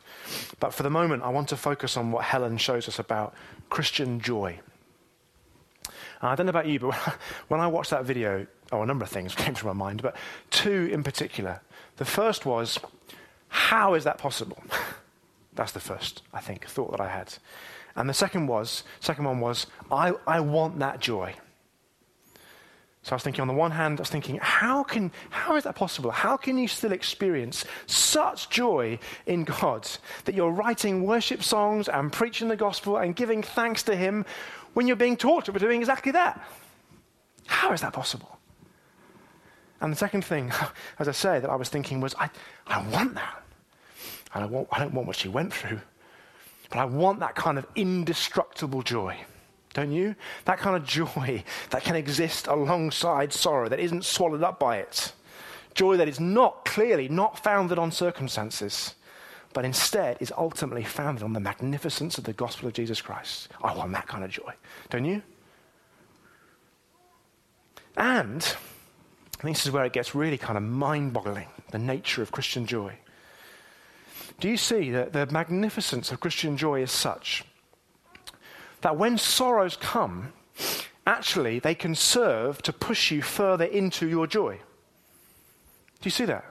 But 0.59 0.73
for 0.73 0.83
the 0.83 0.91
moment, 0.91 1.23
I 1.23 1.29
want 1.29 1.49
to 1.51 1.57
focus 1.57 1.99
on 1.99 2.11
what 2.11 2.25
Helen 2.25 2.57
shows 2.57 2.89
us 2.89 2.99
about 2.99 3.35
Christian 3.69 4.19
joy. 4.19 4.59
I 6.23 6.35
don't 6.35 6.47
know 6.47 6.51
about 6.51 6.67
you, 6.67 6.81
but 6.81 6.95
when 7.49 7.61
I 7.61 7.67
watched 7.67 7.91
that 7.91 8.07
video, 8.07 8.47
oh, 8.73 8.83
a 8.83 8.87
number 8.87 9.05
of 9.05 9.11
things 9.11 9.35
came 9.37 9.55
to 9.55 9.67
my 9.67 9.73
mind, 9.73 10.03
but 10.03 10.17
two 10.51 10.89
in 10.93 11.03
particular. 11.03 11.61
The 11.97 12.05
first 12.05 12.45
was, 12.45 12.79
how 13.49 13.95
is 13.95 14.05
that 14.05 14.19
possible? 14.19 14.63
That's 15.55 15.73
the 15.73 15.81
first, 15.81 16.23
I 16.33 16.41
think, 16.41 16.67
thought 16.67 16.91
that 16.91 17.01
I 17.01 17.09
had. 17.09 17.35
And 17.97 18.09
the 18.09 18.15
second 18.15 18.49
was, 18.49 18.83
second 18.99 19.25
one 19.25 19.39
was, 19.39 19.67
I, 19.91 20.15
I 20.27 20.41
want 20.41 20.81
that 20.81 21.01
joy. 21.01 21.35
So 23.05 23.13
I 23.13 23.17
was 23.17 23.23
thinking, 23.23 23.43
on 23.43 23.49
the 23.49 23.55
one 23.55 23.71
hand, 23.71 24.01
I 24.01 24.03
was 24.03 24.09
thinking, 24.09 24.39
how 24.41 24.83
can, 24.83 25.13
how 25.29 25.57
is 25.57 25.65
that 25.65 25.77
possible? 25.77 26.11
How 26.11 26.39
can 26.39 26.57
you 26.57 26.67
still 26.67 26.91
experience 26.91 27.67
such 27.87 28.49
joy 28.49 28.99
in 29.27 29.45
God 29.45 29.87
that 30.25 30.35
you're 30.35 30.51
writing 30.51 31.05
worship 31.05 31.43
songs 31.43 31.89
and 31.89 32.11
preaching 32.11 32.49
the 32.49 32.57
gospel 32.57 32.97
and 32.97 33.15
giving 33.15 33.43
thanks 33.43 33.83
to 33.85 33.95
Him 33.95 34.25
when 34.73 34.87
you're 34.87 34.97
being 34.97 35.19
tortured 35.19 35.53
for 35.53 35.59
doing 35.59 35.81
exactly 35.81 36.13
that? 36.13 36.43
How 37.47 37.73
is 37.73 37.83
that 37.83 37.93
possible? 37.93 38.39
And 39.85 39.93
the 39.93 39.99
second 39.99 40.25
thing, 40.25 40.51
as 40.99 41.09
I 41.09 41.13
say, 41.13 41.41
that 41.41 41.51
I 41.51 41.57
was 41.57 41.69
thinking 41.69 42.01
was, 42.01 42.15
I, 42.19 42.31
I 42.67 42.83
want 42.89 43.15
that. 43.17 43.43
And 44.33 44.43
I 44.43 44.47
want, 44.47 44.69
I 44.73 44.79
don't 44.79 44.95
want 44.95 45.07
what 45.07 45.17
she 45.17 45.29
went 45.29 45.53
through, 45.53 45.79
but 46.71 46.79
I 46.79 46.87
want 46.87 47.21
that 47.21 47.35
kind 47.35 47.59
of 47.59 47.67
indestructible 47.77 48.81
joy. 48.81 49.15
Don't 49.75 49.93
you? 49.93 50.17
That 50.47 50.59
kind 50.59 50.75
of 50.75 50.87
joy 50.87 51.45
that 51.71 51.85
can 51.85 51.97
exist 51.97 52.47
alongside 52.47 53.35
sorrow, 53.35 53.69
that 53.69 53.79
isn't 53.79 54.07
swallowed 54.07 54.43
up 54.43 54.59
by 54.59 54.79
it. 54.79 55.13
Joy 55.75 55.99
that 55.99 56.09
is 56.09 56.19
not 56.19 56.65
clearly 56.65 57.09
not 57.11 57.39
founded 57.39 57.79
on 57.79 57.93
circumstances, 57.93 58.95
but 59.53 59.67
instead 59.67 60.17
is 60.19 60.33
ultimately 60.39 60.85
founded 60.85 61.23
on 61.23 61.35
the 61.35 61.41
magnificence 61.41 62.17
of 62.17 62.25
the 62.25 62.33
gospel 62.33 62.69
of 62.69 62.75
Jesus 62.75 63.03
Christ. 63.03 63.49
I 63.63 63.75
want 63.75 63.93
that 63.93 64.07
kind 64.07 64.25
of 64.25 64.31
joy. 64.31 64.55
Don't 64.89 65.05
you? 65.05 65.21
And 67.99 68.57
this 69.43 69.67
is 69.67 69.73
where 69.73 69.85
it 69.85 69.93
gets 69.93 70.15
really 70.15 70.39
kind 70.39 70.57
of 70.57 70.63
mind 70.63 71.13
boggling 71.13 71.49
the 71.71 71.79
nature 71.79 72.23
of 72.23 72.33
Christian 72.33 72.67
joy. 72.67 72.95
Do 74.41 74.49
you 74.49 74.57
see 74.57 74.91
that 74.91 75.13
the 75.13 75.27
magnificence 75.27 76.11
of 76.11 76.21
Christian 76.21 76.57
joy 76.57 76.83
is 76.83 76.91
such 76.91 77.45
that 78.81 78.97
when 78.97 79.17
sorrows 79.17 79.77
come, 79.77 80.33
actually 81.07 81.59
they 81.59 81.75
can 81.75 81.95
serve 81.95 82.61
to 82.63 82.73
push 82.73 83.11
you 83.11 83.23
further 83.23 83.65
into 83.65 84.09
your 84.09 84.27
joy? 84.27 84.57
Do 86.01 86.07
you 86.07 86.11
see 86.11 86.27
that? 86.27 86.45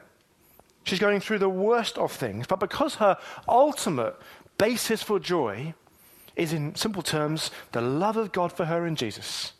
She's 0.83 0.99
going 0.99 1.19
through 1.19 1.39
the 1.39 1.49
worst 1.49 1.97
of 1.97 2.11
things, 2.11 2.47
but 2.47 2.59
because 2.59 2.95
her 2.95 3.17
ultimate 3.47 4.15
basis 4.57 5.01
for 5.01 5.19
joy 5.19 5.73
is, 6.35 6.51
in 6.51 6.75
simple 6.75 7.03
terms, 7.03 7.51
the 7.71 7.81
love 7.81 8.17
of 8.17 8.31
God 8.31 8.51
for 8.51 8.65
her 8.65 8.85
in 8.85 8.95
Jesus 8.95 9.53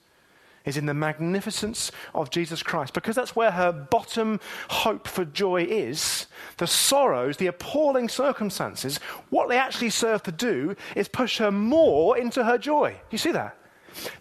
is 0.65 0.77
in 0.77 0.85
the 0.85 0.93
magnificence 0.93 1.91
of 2.13 2.29
Jesus 2.29 2.63
Christ. 2.63 2.93
Because 2.93 3.15
that's 3.15 3.35
where 3.35 3.51
her 3.51 3.71
bottom 3.71 4.39
hope 4.69 5.07
for 5.07 5.25
joy 5.25 5.63
is. 5.63 6.27
The 6.57 6.67
sorrows, 6.67 7.37
the 7.37 7.47
appalling 7.47 8.09
circumstances, 8.09 8.97
what 9.29 9.49
they 9.49 9.57
actually 9.57 9.89
serve 9.89 10.23
to 10.23 10.31
do 10.31 10.75
is 10.95 11.07
push 11.07 11.37
her 11.39 11.51
more 11.51 12.17
into 12.17 12.43
her 12.43 12.57
joy. 12.57 12.95
You 13.11 13.17
see 13.17 13.31
that? 13.31 13.57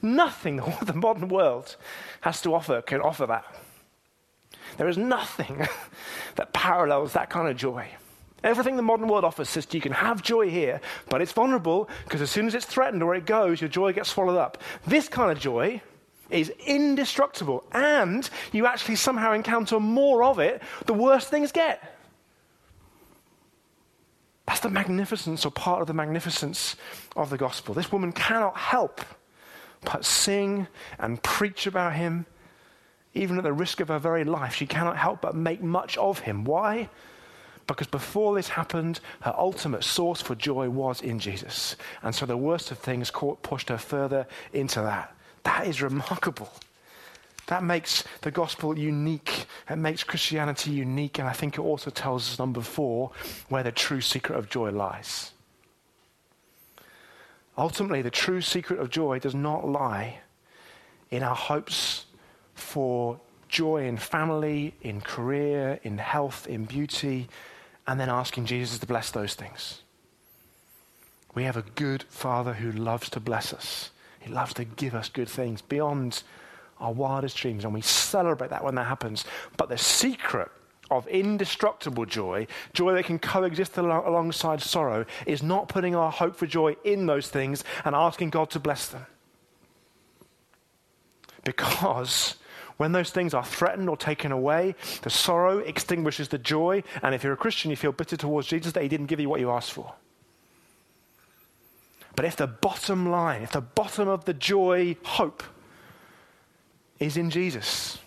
Nothing 0.00 0.56
the 0.82 0.94
modern 0.94 1.28
world 1.28 1.76
has 2.22 2.40
to 2.42 2.54
offer 2.54 2.82
can 2.82 3.00
offer 3.00 3.26
that. 3.26 3.44
There 4.78 4.88
is 4.88 4.98
nothing 4.98 5.66
that 6.36 6.52
parallels 6.52 7.12
that 7.12 7.30
kind 7.30 7.48
of 7.48 7.56
joy. 7.56 7.88
Everything 8.44 8.76
the 8.76 8.82
modern 8.82 9.06
world 9.06 9.24
offers 9.24 9.48
says 9.48 9.68
you 9.70 9.80
can 9.80 9.92
have 9.92 10.20
joy 10.20 10.50
here, 10.50 10.80
but 11.08 11.22
it's 11.22 11.30
vulnerable 11.30 11.88
because 12.04 12.20
as 12.20 12.30
soon 12.30 12.48
as 12.48 12.56
it's 12.56 12.66
threatened 12.66 13.02
or 13.02 13.14
it 13.14 13.24
goes, 13.24 13.60
your 13.60 13.68
joy 13.68 13.92
gets 13.92 14.10
swallowed 14.10 14.36
up. 14.36 14.58
This 14.84 15.08
kind 15.08 15.30
of 15.30 15.38
joy 15.38 15.80
is 16.32 16.52
indestructible, 16.66 17.64
and 17.72 18.28
you 18.52 18.66
actually 18.66 18.96
somehow 18.96 19.32
encounter 19.32 19.78
more 19.78 20.24
of 20.24 20.38
it, 20.38 20.62
the 20.86 20.94
worse 20.94 21.26
things 21.26 21.52
get. 21.52 21.96
That's 24.46 24.60
the 24.60 24.70
magnificence, 24.70 25.46
or 25.46 25.50
part 25.50 25.80
of 25.80 25.86
the 25.86 25.94
magnificence 25.94 26.76
of 27.16 27.30
the 27.30 27.38
gospel. 27.38 27.74
This 27.74 27.92
woman 27.92 28.12
cannot 28.12 28.56
help 28.56 29.00
but 29.84 30.04
sing 30.04 30.66
and 30.98 31.22
preach 31.22 31.66
about 31.66 31.94
him, 31.94 32.26
even 33.14 33.36
at 33.36 33.44
the 33.44 33.52
risk 33.52 33.80
of 33.80 33.88
her 33.88 33.98
very 33.98 34.24
life. 34.24 34.54
She 34.54 34.66
cannot 34.66 34.96
help 34.96 35.20
but 35.20 35.34
make 35.34 35.62
much 35.62 35.96
of 35.96 36.20
him. 36.20 36.44
Why? 36.44 36.88
Because 37.66 37.86
before 37.86 38.34
this 38.34 38.48
happened, 38.48 39.00
her 39.20 39.34
ultimate 39.38 39.84
source 39.84 40.20
for 40.20 40.34
joy 40.34 40.68
was 40.68 41.00
in 41.00 41.18
Jesus. 41.18 41.76
And 42.02 42.14
so 42.14 42.26
the 42.26 42.36
worst 42.36 42.70
of 42.72 42.78
things 42.78 43.10
pushed 43.42 43.68
her 43.68 43.78
further 43.78 44.26
into 44.52 44.80
that. 44.80 45.14
That 45.44 45.66
is 45.66 45.82
remarkable. 45.82 46.50
That 47.48 47.64
makes 47.64 48.04
the 48.20 48.30
gospel 48.30 48.78
unique. 48.78 49.46
It 49.68 49.76
makes 49.76 50.04
Christianity 50.04 50.70
unique. 50.70 51.18
And 51.18 51.28
I 51.28 51.32
think 51.32 51.58
it 51.58 51.60
also 51.60 51.90
tells 51.90 52.30
us, 52.30 52.38
number 52.38 52.60
four, 52.60 53.10
where 53.48 53.62
the 53.62 53.72
true 53.72 54.00
secret 54.00 54.38
of 54.38 54.48
joy 54.48 54.70
lies. 54.70 55.32
Ultimately, 57.58 58.00
the 58.00 58.10
true 58.10 58.40
secret 58.40 58.80
of 58.80 58.90
joy 58.90 59.18
does 59.18 59.34
not 59.34 59.68
lie 59.68 60.20
in 61.10 61.22
our 61.22 61.34
hopes 61.34 62.06
for 62.54 63.20
joy 63.48 63.86
in 63.86 63.98
family, 63.98 64.74
in 64.80 65.00
career, 65.00 65.78
in 65.82 65.98
health, 65.98 66.46
in 66.46 66.64
beauty, 66.64 67.28
and 67.86 68.00
then 68.00 68.08
asking 68.08 68.46
Jesus 68.46 68.78
to 68.78 68.86
bless 68.86 69.10
those 69.10 69.34
things. 69.34 69.82
We 71.34 71.44
have 71.44 71.56
a 71.56 71.62
good 71.62 72.04
Father 72.04 72.54
who 72.54 72.72
loves 72.72 73.10
to 73.10 73.20
bless 73.20 73.52
us. 73.52 73.90
He 74.22 74.32
loves 74.32 74.54
to 74.54 74.64
give 74.64 74.94
us 74.94 75.08
good 75.08 75.28
things 75.28 75.62
beyond 75.62 76.22
our 76.78 76.92
wildest 76.92 77.36
dreams, 77.36 77.64
and 77.64 77.74
we 77.74 77.80
celebrate 77.80 78.50
that 78.50 78.64
when 78.64 78.76
that 78.76 78.86
happens. 78.86 79.24
But 79.56 79.68
the 79.68 79.78
secret 79.78 80.50
of 80.90 81.06
indestructible 81.08 82.04
joy, 82.04 82.46
joy 82.72 82.94
that 82.94 83.04
can 83.04 83.18
coexist 83.18 83.78
al- 83.78 84.08
alongside 84.08 84.60
sorrow, 84.60 85.06
is 85.26 85.42
not 85.42 85.68
putting 85.68 85.94
our 85.94 86.10
hope 86.10 86.36
for 86.36 86.46
joy 86.46 86.76
in 86.84 87.06
those 87.06 87.28
things 87.28 87.64
and 87.84 87.94
asking 87.94 88.30
God 88.30 88.50
to 88.50 88.60
bless 88.60 88.88
them. 88.88 89.06
Because 91.44 92.36
when 92.76 92.92
those 92.92 93.10
things 93.10 93.34
are 93.34 93.44
threatened 93.44 93.88
or 93.88 93.96
taken 93.96 94.30
away, 94.30 94.74
the 95.02 95.10
sorrow 95.10 95.58
extinguishes 95.58 96.28
the 96.28 96.38
joy, 96.38 96.82
and 97.02 97.14
if 97.14 97.24
you're 97.24 97.32
a 97.32 97.36
Christian, 97.36 97.70
you 97.70 97.76
feel 97.76 97.92
bitter 97.92 98.16
towards 98.16 98.46
Jesus 98.46 98.72
that 98.72 98.82
he 98.82 98.88
didn't 98.88 99.06
give 99.06 99.18
you 99.18 99.28
what 99.28 99.40
you 99.40 99.50
asked 99.50 99.72
for. 99.72 99.94
But 102.14 102.24
if 102.24 102.36
the 102.36 102.46
bottom 102.46 103.10
line, 103.10 103.42
if 103.42 103.52
the 103.52 103.60
bottom 103.60 104.08
of 104.08 104.24
the 104.24 104.34
joy, 104.34 104.96
hope, 105.02 105.42
is 106.98 107.16
in 107.16 107.30
Jesus, 107.30 107.98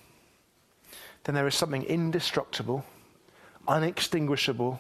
then 1.23 1.35
there 1.35 1.47
is 1.47 1.55
something 1.55 1.83
indestructible, 1.83 2.85
unextinguishable, 3.67 4.79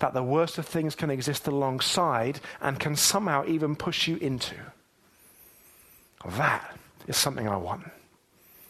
that 0.00 0.12
the 0.12 0.22
worst 0.22 0.58
of 0.58 0.66
things 0.66 0.94
can 0.94 1.10
exist 1.10 1.46
alongside 1.46 2.40
and 2.60 2.80
can 2.80 2.96
somehow 2.96 3.44
even 3.46 3.76
push 3.76 4.08
you 4.08 4.16
into. 4.16 4.56
That 6.26 6.76
is 7.06 7.16
something 7.16 7.48
I 7.48 7.56
want. 7.56 7.84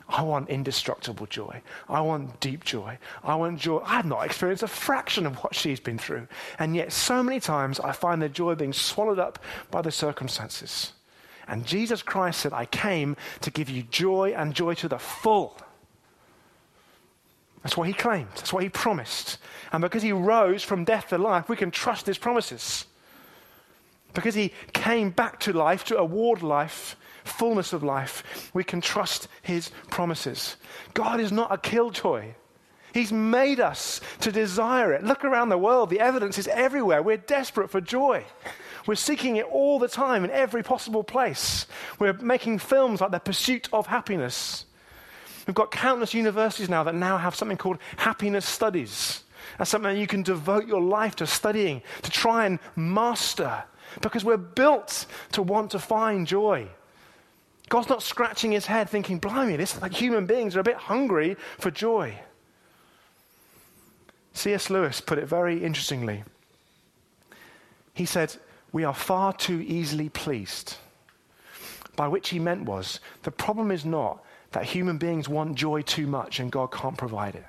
I 0.08 0.22
want 0.22 0.50
indestructible 0.50 1.26
joy. 1.26 1.62
I 1.88 2.00
want 2.02 2.40
deep 2.40 2.64
joy. 2.64 2.98
I 3.22 3.34
want 3.36 3.58
joy. 3.58 3.78
I 3.84 3.96
have 3.96 4.04
not 4.04 4.24
experienced 4.26 4.62
a 4.62 4.68
fraction 4.68 5.26
of 5.26 5.36
what 5.36 5.54
she's 5.54 5.80
been 5.80 5.98
through. 5.98 6.28
And 6.58 6.76
yet, 6.76 6.92
so 6.92 7.22
many 7.22 7.40
times, 7.40 7.80
I 7.80 7.92
find 7.92 8.20
the 8.20 8.28
joy 8.28 8.54
being 8.54 8.72
swallowed 8.72 9.18
up 9.18 9.38
by 9.70 9.80
the 9.80 9.90
circumstances. 9.90 10.92
And 11.48 11.66
Jesus 11.66 12.02
Christ 12.02 12.40
said, 12.40 12.52
I 12.52 12.66
came 12.66 13.16
to 13.40 13.50
give 13.50 13.68
you 13.68 13.82
joy 13.84 14.34
and 14.36 14.54
joy 14.54 14.74
to 14.74 14.88
the 14.88 14.98
full. 14.98 15.56
That's 17.62 17.76
what 17.76 17.88
he 17.88 17.94
claimed. 17.94 18.28
That's 18.36 18.52
what 18.52 18.62
he 18.62 18.68
promised. 18.68 19.38
And 19.72 19.80
because 19.80 20.02
he 20.02 20.12
rose 20.12 20.62
from 20.62 20.84
death 20.84 21.08
to 21.08 21.18
life, 21.18 21.48
we 21.48 21.56
can 21.56 21.70
trust 21.70 22.06
his 22.06 22.18
promises. 22.18 22.84
Because 24.12 24.34
he 24.34 24.52
came 24.74 25.10
back 25.10 25.40
to 25.40 25.52
life, 25.52 25.84
to 25.84 25.96
award 25.96 26.42
life, 26.42 26.96
fullness 27.24 27.72
of 27.72 27.82
life, 27.82 28.50
we 28.54 28.64
can 28.64 28.80
trust 28.80 29.28
his 29.42 29.70
promises. 29.90 30.56
God 30.94 31.20
is 31.20 31.32
not 31.32 31.52
a 31.52 31.58
killjoy. 31.58 32.34
He's 32.92 33.12
made 33.12 33.58
us 33.58 34.00
to 34.20 34.30
desire 34.30 34.92
it. 34.92 35.02
Look 35.02 35.24
around 35.24 35.48
the 35.48 35.58
world, 35.58 35.90
the 35.90 35.98
evidence 35.98 36.38
is 36.38 36.46
everywhere. 36.46 37.02
We're 37.02 37.16
desperate 37.16 37.70
for 37.70 37.80
joy. 37.80 38.24
We're 38.86 38.94
seeking 38.94 39.36
it 39.36 39.46
all 39.46 39.78
the 39.78 39.88
time 39.88 40.24
in 40.24 40.30
every 40.30 40.62
possible 40.62 41.02
place. 41.02 41.66
We're 41.98 42.12
making 42.12 42.60
films 42.60 43.00
like 43.00 43.10
The 43.10 43.18
Pursuit 43.18 43.68
of 43.72 43.88
Happiness. 43.88 44.66
We've 45.46 45.56
got 45.56 45.70
countless 45.70 46.14
universities 46.14 46.68
now 46.68 46.84
that 46.84 46.94
now 46.94 47.18
have 47.18 47.34
something 47.34 47.56
called 47.56 47.78
happiness 47.96 48.46
studies. 48.46 49.24
That's 49.58 49.70
something 49.70 49.96
you 49.96 50.06
can 50.06 50.22
devote 50.22 50.66
your 50.66 50.80
life 50.80 51.16
to 51.16 51.26
studying, 51.26 51.82
to 52.02 52.10
try 52.10 52.46
and 52.46 52.58
master, 52.76 53.64
because 54.00 54.24
we're 54.24 54.36
built 54.36 55.06
to 55.32 55.42
want 55.42 55.72
to 55.72 55.78
find 55.78 56.26
joy. 56.26 56.68
God's 57.68 57.88
not 57.88 58.02
scratching 58.02 58.52
his 58.52 58.66
head 58.66 58.88
thinking, 58.88 59.18
blimey, 59.18 59.56
this 59.56 59.80
like 59.80 59.92
human 59.92 60.26
beings 60.26 60.56
are 60.56 60.60
a 60.60 60.64
bit 60.64 60.76
hungry 60.76 61.36
for 61.58 61.70
joy. 61.70 62.14
C.S. 64.34 64.68
Lewis 64.68 65.00
put 65.00 65.18
it 65.18 65.26
very 65.26 65.64
interestingly. 65.64 66.24
He 67.94 68.04
said, 68.04 68.36
We 68.72 68.84
are 68.84 68.94
far 68.94 69.32
too 69.32 69.60
easily 69.60 70.08
pleased. 70.08 70.76
By 71.96 72.08
which 72.08 72.30
he 72.30 72.40
meant 72.40 72.64
was, 72.64 72.98
the 73.22 73.30
problem 73.30 73.70
is 73.70 73.84
not 73.84 74.22
that 74.50 74.64
human 74.64 74.98
beings 74.98 75.28
want 75.28 75.54
joy 75.54 75.82
too 75.82 76.06
much 76.06 76.40
and 76.40 76.50
God 76.50 76.72
can't 76.72 76.98
provide 76.98 77.36
it. 77.36 77.44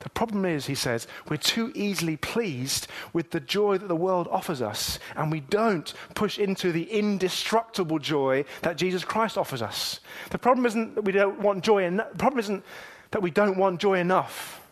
The 0.00 0.08
problem 0.08 0.46
is, 0.46 0.66
he 0.66 0.74
says, 0.74 1.06
we're 1.28 1.36
too 1.36 1.72
easily 1.74 2.16
pleased 2.16 2.88
with 3.12 3.30
the 3.30 3.40
joy 3.40 3.76
that 3.78 3.86
the 3.86 3.96
world 3.96 4.28
offers 4.30 4.62
us, 4.62 4.98
and 5.14 5.30
we 5.30 5.40
don't 5.40 5.92
push 6.14 6.38
into 6.38 6.72
the 6.72 6.84
indestructible 6.84 7.98
joy 7.98 8.46
that 8.62 8.78
Jesus 8.78 9.04
Christ 9.04 9.36
offers 9.36 9.60
us. 9.60 10.00
The 10.30 10.38
problem 10.38 10.64
isn't 10.64 10.94
that 10.94 11.04
we 11.04 11.12
don't 11.12 11.40
want 11.40 11.62
joy 11.62 11.84
enough. 11.84 12.12
The 12.12 12.18
problem 12.18 12.40
isn't 12.40 12.64
that 13.10 13.20
we 13.20 13.30
don't 13.30 13.58
want 13.58 13.78
joy 13.80 13.98
enough. 13.98 14.66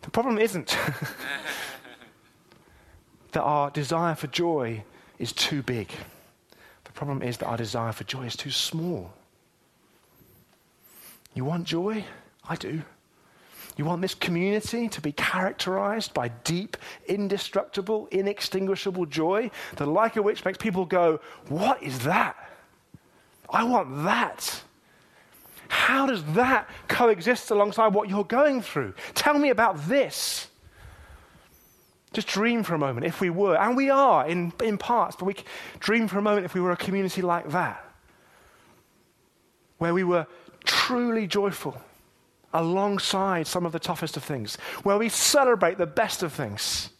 The 0.00 0.10
problem 0.10 0.38
isn't 0.38 0.68
that 3.32 3.42
our 3.42 3.70
desire 3.70 4.14
for 4.14 4.28
joy 4.28 4.84
is 5.18 5.32
too 5.32 5.62
big 5.62 5.90
The 6.84 6.92
problem 6.92 7.22
is 7.22 7.36
that 7.38 7.46
our 7.46 7.56
desire 7.58 7.92
for 7.92 8.04
joy 8.04 8.22
is 8.22 8.36
too 8.36 8.50
small. 8.50 9.12
You 11.36 11.44
want 11.44 11.64
joy? 11.64 12.04
I 12.48 12.56
do. 12.56 12.82
You 13.76 13.84
want 13.84 14.00
this 14.00 14.14
community 14.14 14.88
to 14.88 15.00
be 15.02 15.12
characterized 15.12 16.14
by 16.14 16.28
deep, 16.28 16.78
indestructible, 17.06 18.08
inextinguishable 18.10 19.04
joy, 19.04 19.50
the 19.76 19.84
like 19.84 20.16
of 20.16 20.24
which 20.24 20.46
makes 20.46 20.56
people 20.56 20.86
go, 20.86 21.20
What 21.48 21.82
is 21.82 22.00
that? 22.00 22.36
I 23.50 23.64
want 23.64 24.04
that. 24.04 24.62
How 25.68 26.06
does 26.06 26.24
that 26.34 26.70
coexist 26.88 27.50
alongside 27.50 27.92
what 27.92 28.08
you're 28.08 28.24
going 28.24 28.62
through? 28.62 28.94
Tell 29.14 29.38
me 29.38 29.50
about 29.50 29.88
this. 29.88 30.48
Just 32.14 32.28
dream 32.28 32.62
for 32.62 32.74
a 32.74 32.78
moment 32.78 33.04
if 33.04 33.20
we 33.20 33.28
were, 33.28 33.56
and 33.56 33.76
we 33.76 33.90
are 33.90 34.26
in, 34.26 34.54
in 34.64 34.78
parts, 34.78 35.16
but 35.16 35.26
we 35.26 35.36
dream 35.80 36.08
for 36.08 36.18
a 36.18 36.22
moment 36.22 36.46
if 36.46 36.54
we 36.54 36.62
were 36.62 36.72
a 36.72 36.76
community 36.76 37.20
like 37.20 37.50
that, 37.50 37.84
where 39.76 39.92
we 39.92 40.02
were 40.02 40.26
truly 40.66 41.26
joyful 41.26 41.80
alongside 42.52 43.46
some 43.46 43.66
of 43.66 43.72
the 43.72 43.78
toughest 43.78 44.16
of 44.16 44.24
things, 44.24 44.56
where 44.82 44.98
we 44.98 45.08
celebrate 45.08 45.78
the 45.78 45.86
best 45.86 46.22
of 46.22 46.32
things. 46.32 46.90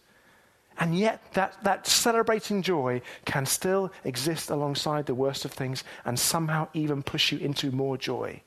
And 0.79 0.98
yet, 0.98 1.22
that, 1.33 1.57
that 1.64 1.87
celebrating 1.87 2.61
joy 2.61 3.00
can 3.24 3.46
still 3.46 3.90
exist 4.05 4.50
alongside 4.50 5.07
the 5.07 5.14
worst 5.14 5.44
of 5.46 5.52
things 5.52 5.85
and 6.05 6.18
somehow 6.18 6.68
even 6.74 7.02
push 7.02 7.33
you 7.33 7.38
into 7.38 7.70
more 7.70 7.96
joy. 7.96 8.42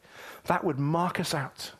That 0.45 0.63
would 0.63 0.77
mark 0.77 1.19
us 1.19 1.33
out. 1.33 1.71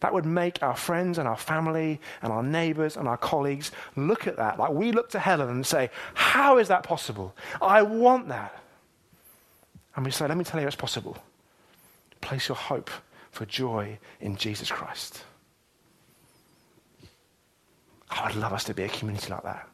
That 0.00 0.12
would 0.12 0.26
make 0.26 0.62
our 0.62 0.76
friends 0.76 1.18
and 1.18 1.26
our 1.26 1.36
family 1.36 2.00
and 2.22 2.32
our 2.32 2.42
neighbors 2.42 2.96
and 2.96 3.08
our 3.08 3.16
colleagues 3.16 3.72
look 3.96 4.26
at 4.26 4.36
that. 4.36 4.58
Like 4.58 4.70
we 4.70 4.92
look 4.92 5.10
to 5.10 5.18
Helen 5.18 5.48
and 5.48 5.66
say, 5.66 5.90
How 6.14 6.58
is 6.58 6.68
that 6.68 6.82
possible? 6.82 7.34
I 7.60 7.82
want 7.82 8.28
that. 8.28 8.62
And 9.96 10.04
we 10.04 10.12
say, 10.12 10.28
Let 10.28 10.36
me 10.36 10.44
tell 10.44 10.60
you 10.60 10.66
it's 10.66 10.76
possible. 10.76 11.16
Place 12.20 12.48
your 12.48 12.56
hope 12.56 12.90
for 13.30 13.46
joy 13.46 13.98
in 14.20 14.36
Jesus 14.36 14.70
Christ. 14.70 15.24
I 18.10 18.26
would 18.26 18.36
love 18.36 18.52
us 18.52 18.64
to 18.64 18.74
be 18.74 18.84
a 18.84 18.88
community 18.88 19.30
like 19.30 19.42
that. 19.42 19.68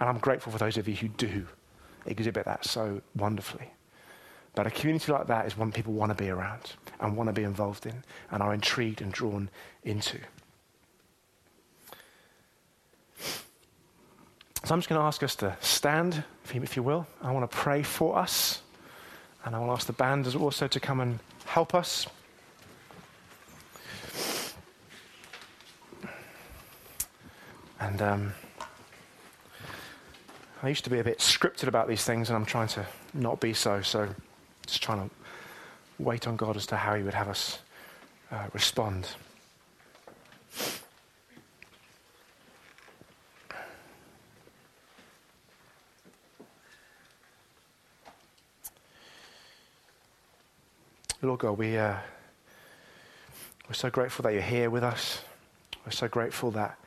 And 0.00 0.08
I'm 0.08 0.18
grateful 0.18 0.52
for 0.52 0.58
those 0.58 0.76
of 0.76 0.86
you 0.86 0.94
who 0.94 1.08
do 1.08 1.46
exhibit 2.06 2.44
that 2.44 2.64
so 2.64 3.00
wonderfully. 3.16 3.72
But 4.54 4.66
a 4.66 4.70
community 4.70 5.12
like 5.12 5.26
that 5.28 5.46
is 5.46 5.56
one 5.56 5.72
people 5.72 5.92
want 5.92 6.10
to 6.10 6.22
be 6.22 6.30
around 6.30 6.72
and 7.00 7.16
want 7.16 7.28
to 7.28 7.32
be 7.32 7.44
involved 7.44 7.86
in 7.86 8.02
and 8.30 8.42
are 8.42 8.52
intrigued 8.54 9.00
and 9.00 9.12
drawn 9.12 9.50
into. 9.84 10.18
So 14.64 14.74
I'm 14.74 14.80
just 14.80 14.88
going 14.88 15.00
to 15.00 15.06
ask 15.06 15.22
us 15.22 15.36
to 15.36 15.56
stand, 15.60 16.24
if 16.52 16.76
you 16.76 16.82
will. 16.82 17.06
I 17.22 17.32
want 17.32 17.50
to 17.50 17.56
pray 17.56 17.82
for 17.82 18.18
us. 18.18 18.62
And 19.44 19.54
I 19.54 19.60
will 19.60 19.72
ask 19.72 19.86
the 19.86 19.92
band 19.92 20.26
also 20.34 20.66
to 20.66 20.80
come 20.80 21.00
and 21.00 21.20
help 21.48 21.74
us. 21.74 22.06
And 27.80 28.02
um, 28.02 28.34
I 30.62 30.68
used 30.68 30.84
to 30.84 30.90
be 30.90 30.98
a 30.98 31.04
bit 31.04 31.18
scripted 31.18 31.68
about 31.68 31.88
these 31.88 32.04
things, 32.04 32.28
and 32.28 32.36
I'm 32.36 32.44
trying 32.44 32.68
to 32.68 32.86
not 33.14 33.40
be 33.40 33.54
so. 33.54 33.80
So 33.82 34.08
just 34.66 34.82
trying 34.82 35.08
to 35.08 35.14
wait 35.98 36.26
on 36.26 36.36
God 36.36 36.56
as 36.56 36.66
to 36.66 36.76
how 36.76 36.94
He 36.94 37.02
would 37.02 37.14
have 37.14 37.28
us 37.28 37.60
uh, 38.30 38.46
respond. 38.52 39.08
Lord 51.20 51.40
God, 51.40 51.58
we, 51.58 51.76
uh, 51.76 51.96
we're 53.66 53.74
so 53.74 53.90
grateful 53.90 54.22
that 54.22 54.34
you're 54.34 54.40
here 54.40 54.70
with 54.70 54.84
us. 54.84 55.22
We're 55.84 55.90
so 55.90 56.06
grateful 56.06 56.52
that 56.52 56.78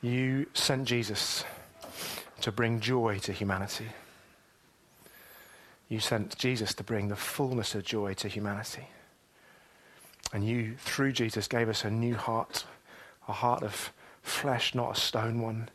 you 0.00 0.46
sent 0.54 0.86
Jesus 0.86 1.44
to 2.40 2.50
bring 2.50 2.80
joy 2.80 3.18
to 3.18 3.32
humanity. 3.32 3.88
you 5.90 6.00
sent 6.00 6.38
Jesus 6.38 6.72
to 6.72 6.82
bring 6.82 7.08
the 7.08 7.16
fullness 7.16 7.74
of 7.74 7.84
joy 7.84 8.14
to 8.14 8.28
humanity. 8.28 8.88
And 10.32 10.42
you, 10.42 10.76
through 10.78 11.12
Jesus, 11.12 11.46
gave 11.46 11.68
us 11.68 11.84
a 11.84 11.90
new 11.90 12.14
heart, 12.14 12.64
a 13.28 13.32
heart 13.32 13.62
of 13.62 13.92
flesh, 14.22 14.74
not 14.74 14.96
a 14.96 15.00
stone 15.00 15.42
one. 15.42 15.68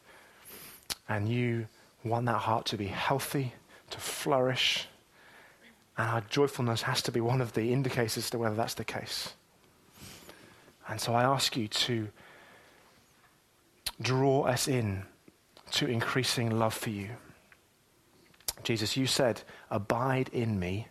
And 1.07 1.29
you 1.29 1.67
want 2.03 2.25
that 2.25 2.39
heart 2.39 2.65
to 2.67 2.77
be 2.77 2.87
healthy, 2.87 3.53
to 3.91 3.99
flourish. 3.99 4.87
And 5.97 6.09
our 6.09 6.21
joyfulness 6.21 6.83
has 6.83 7.01
to 7.03 7.11
be 7.11 7.21
one 7.21 7.41
of 7.41 7.53
the 7.53 7.73
indicators 7.73 8.29
to 8.29 8.37
whether 8.37 8.55
that's 8.55 8.75
the 8.75 8.85
case. 8.85 9.33
And 10.87 11.01
so 11.01 11.13
I 11.13 11.23
ask 11.23 11.57
you 11.57 11.67
to 11.67 12.07
draw 14.01 14.43
us 14.43 14.67
in 14.67 15.03
to 15.71 15.87
increasing 15.87 16.57
love 16.57 16.73
for 16.73 16.91
you. 16.91 17.09
Jesus, 18.63 18.95
you 18.95 19.07
said, 19.07 19.41
Abide 19.69 20.29
in 20.29 20.59
me, 20.59 20.87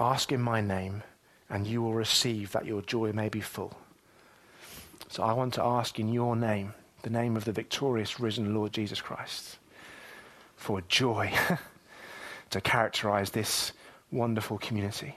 ask 0.00 0.32
in 0.32 0.40
my 0.40 0.60
name, 0.60 1.02
and 1.50 1.66
you 1.66 1.82
will 1.82 1.94
receive 1.94 2.52
that 2.52 2.66
your 2.66 2.82
joy 2.82 3.12
may 3.12 3.28
be 3.28 3.40
full. 3.40 3.76
So 5.08 5.22
I 5.22 5.32
want 5.32 5.54
to 5.54 5.62
ask 5.62 5.98
in 5.98 6.12
your 6.12 6.34
name, 6.34 6.74
the 7.02 7.10
name 7.10 7.36
of 7.36 7.44
the 7.44 7.52
victorious 7.52 8.18
risen 8.18 8.54
Lord 8.54 8.72
Jesus 8.72 9.00
Christ, 9.00 9.58
for 10.56 10.80
joy 10.82 11.32
to 12.56 12.60
characterize 12.62 13.30
this 13.30 13.72
wonderful 14.10 14.56
community 14.58 15.14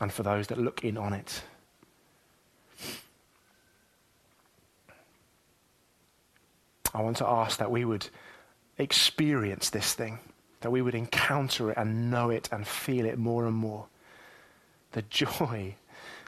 and 0.00 0.12
for 0.12 0.22
those 0.22 0.48
that 0.48 0.58
look 0.58 0.84
in 0.84 0.98
on 0.98 1.14
it. 1.14 1.42
I 6.92 7.02
want 7.02 7.16
to 7.18 7.26
ask 7.26 7.58
that 7.58 7.70
we 7.70 7.84
would 7.84 8.08
experience 8.78 9.70
this 9.70 9.94
thing, 9.94 10.18
that 10.60 10.70
we 10.70 10.82
would 10.82 10.94
encounter 10.94 11.70
it 11.70 11.78
and 11.78 12.10
know 12.10 12.30
it 12.30 12.48
and 12.52 12.66
feel 12.66 13.06
it 13.06 13.18
more 13.18 13.46
and 13.46 13.56
more. 13.56 13.86
The 14.92 15.02
joy 15.02 15.76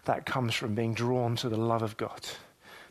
that 0.05 0.25
comes 0.25 0.55
from 0.55 0.75
being 0.75 0.95
drawn 0.95 1.37
to 1.37 1.49
the 1.49 1.57
love 1.57 1.83
of 1.83 1.97
God. 1.97 2.21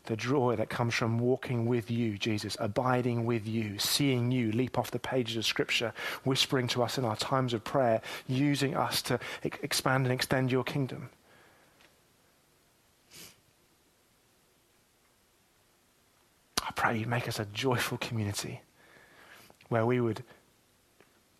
The 0.04 0.16
joy 0.16 0.56
that 0.56 0.68
comes 0.68 0.94
from 0.94 1.20
walking 1.20 1.66
with 1.66 1.90
you, 1.90 2.18
Jesus, 2.18 2.56
abiding 2.58 3.24
with 3.24 3.46
you, 3.46 3.78
seeing 3.78 4.32
you 4.32 4.50
leap 4.50 4.76
off 4.76 4.90
the 4.90 4.98
pages 4.98 5.36
of 5.36 5.46
Scripture, 5.46 5.92
whispering 6.24 6.66
to 6.68 6.82
us 6.82 6.98
in 6.98 7.04
our 7.04 7.14
times 7.16 7.54
of 7.54 7.62
prayer, 7.62 8.02
using 8.26 8.76
us 8.76 9.00
to 9.02 9.20
expand 9.44 10.06
and 10.06 10.12
extend 10.12 10.50
your 10.50 10.64
kingdom. 10.64 11.10
I 16.66 16.72
pray 16.74 16.98
you 16.98 17.06
make 17.06 17.28
us 17.28 17.38
a 17.38 17.44
joyful 17.46 17.98
community 17.98 18.60
where 19.68 19.86
we 19.86 20.00
would 20.00 20.22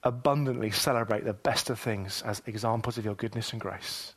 abundantly 0.04 0.70
celebrate 0.70 1.24
the 1.24 1.32
best 1.32 1.70
of 1.70 1.78
things 1.78 2.22
as 2.22 2.42
examples 2.46 2.98
of 2.98 3.04
your 3.04 3.14
goodness 3.14 3.52
and 3.52 3.60
grace. 3.60 4.14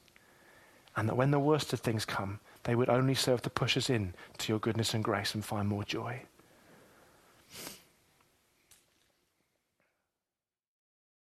And 0.96 1.10
that 1.10 1.16
when 1.16 1.32
the 1.32 1.40
worst 1.40 1.74
of 1.74 1.80
things 1.80 2.06
come, 2.06 2.40
they 2.66 2.76
would 2.76 2.90
only 2.90 3.16
serve 3.16 3.42
to 3.44 3.50
push 3.50 3.78
us 3.78 3.90
in 3.90 4.14
to 4.40 4.52
your 4.52 4.60
goodness 4.60 4.94
and 4.94 5.04
grace 5.04 5.34
and 5.34 5.46
find 5.46 5.68
more 5.68 5.84
joy. 5.84 6.22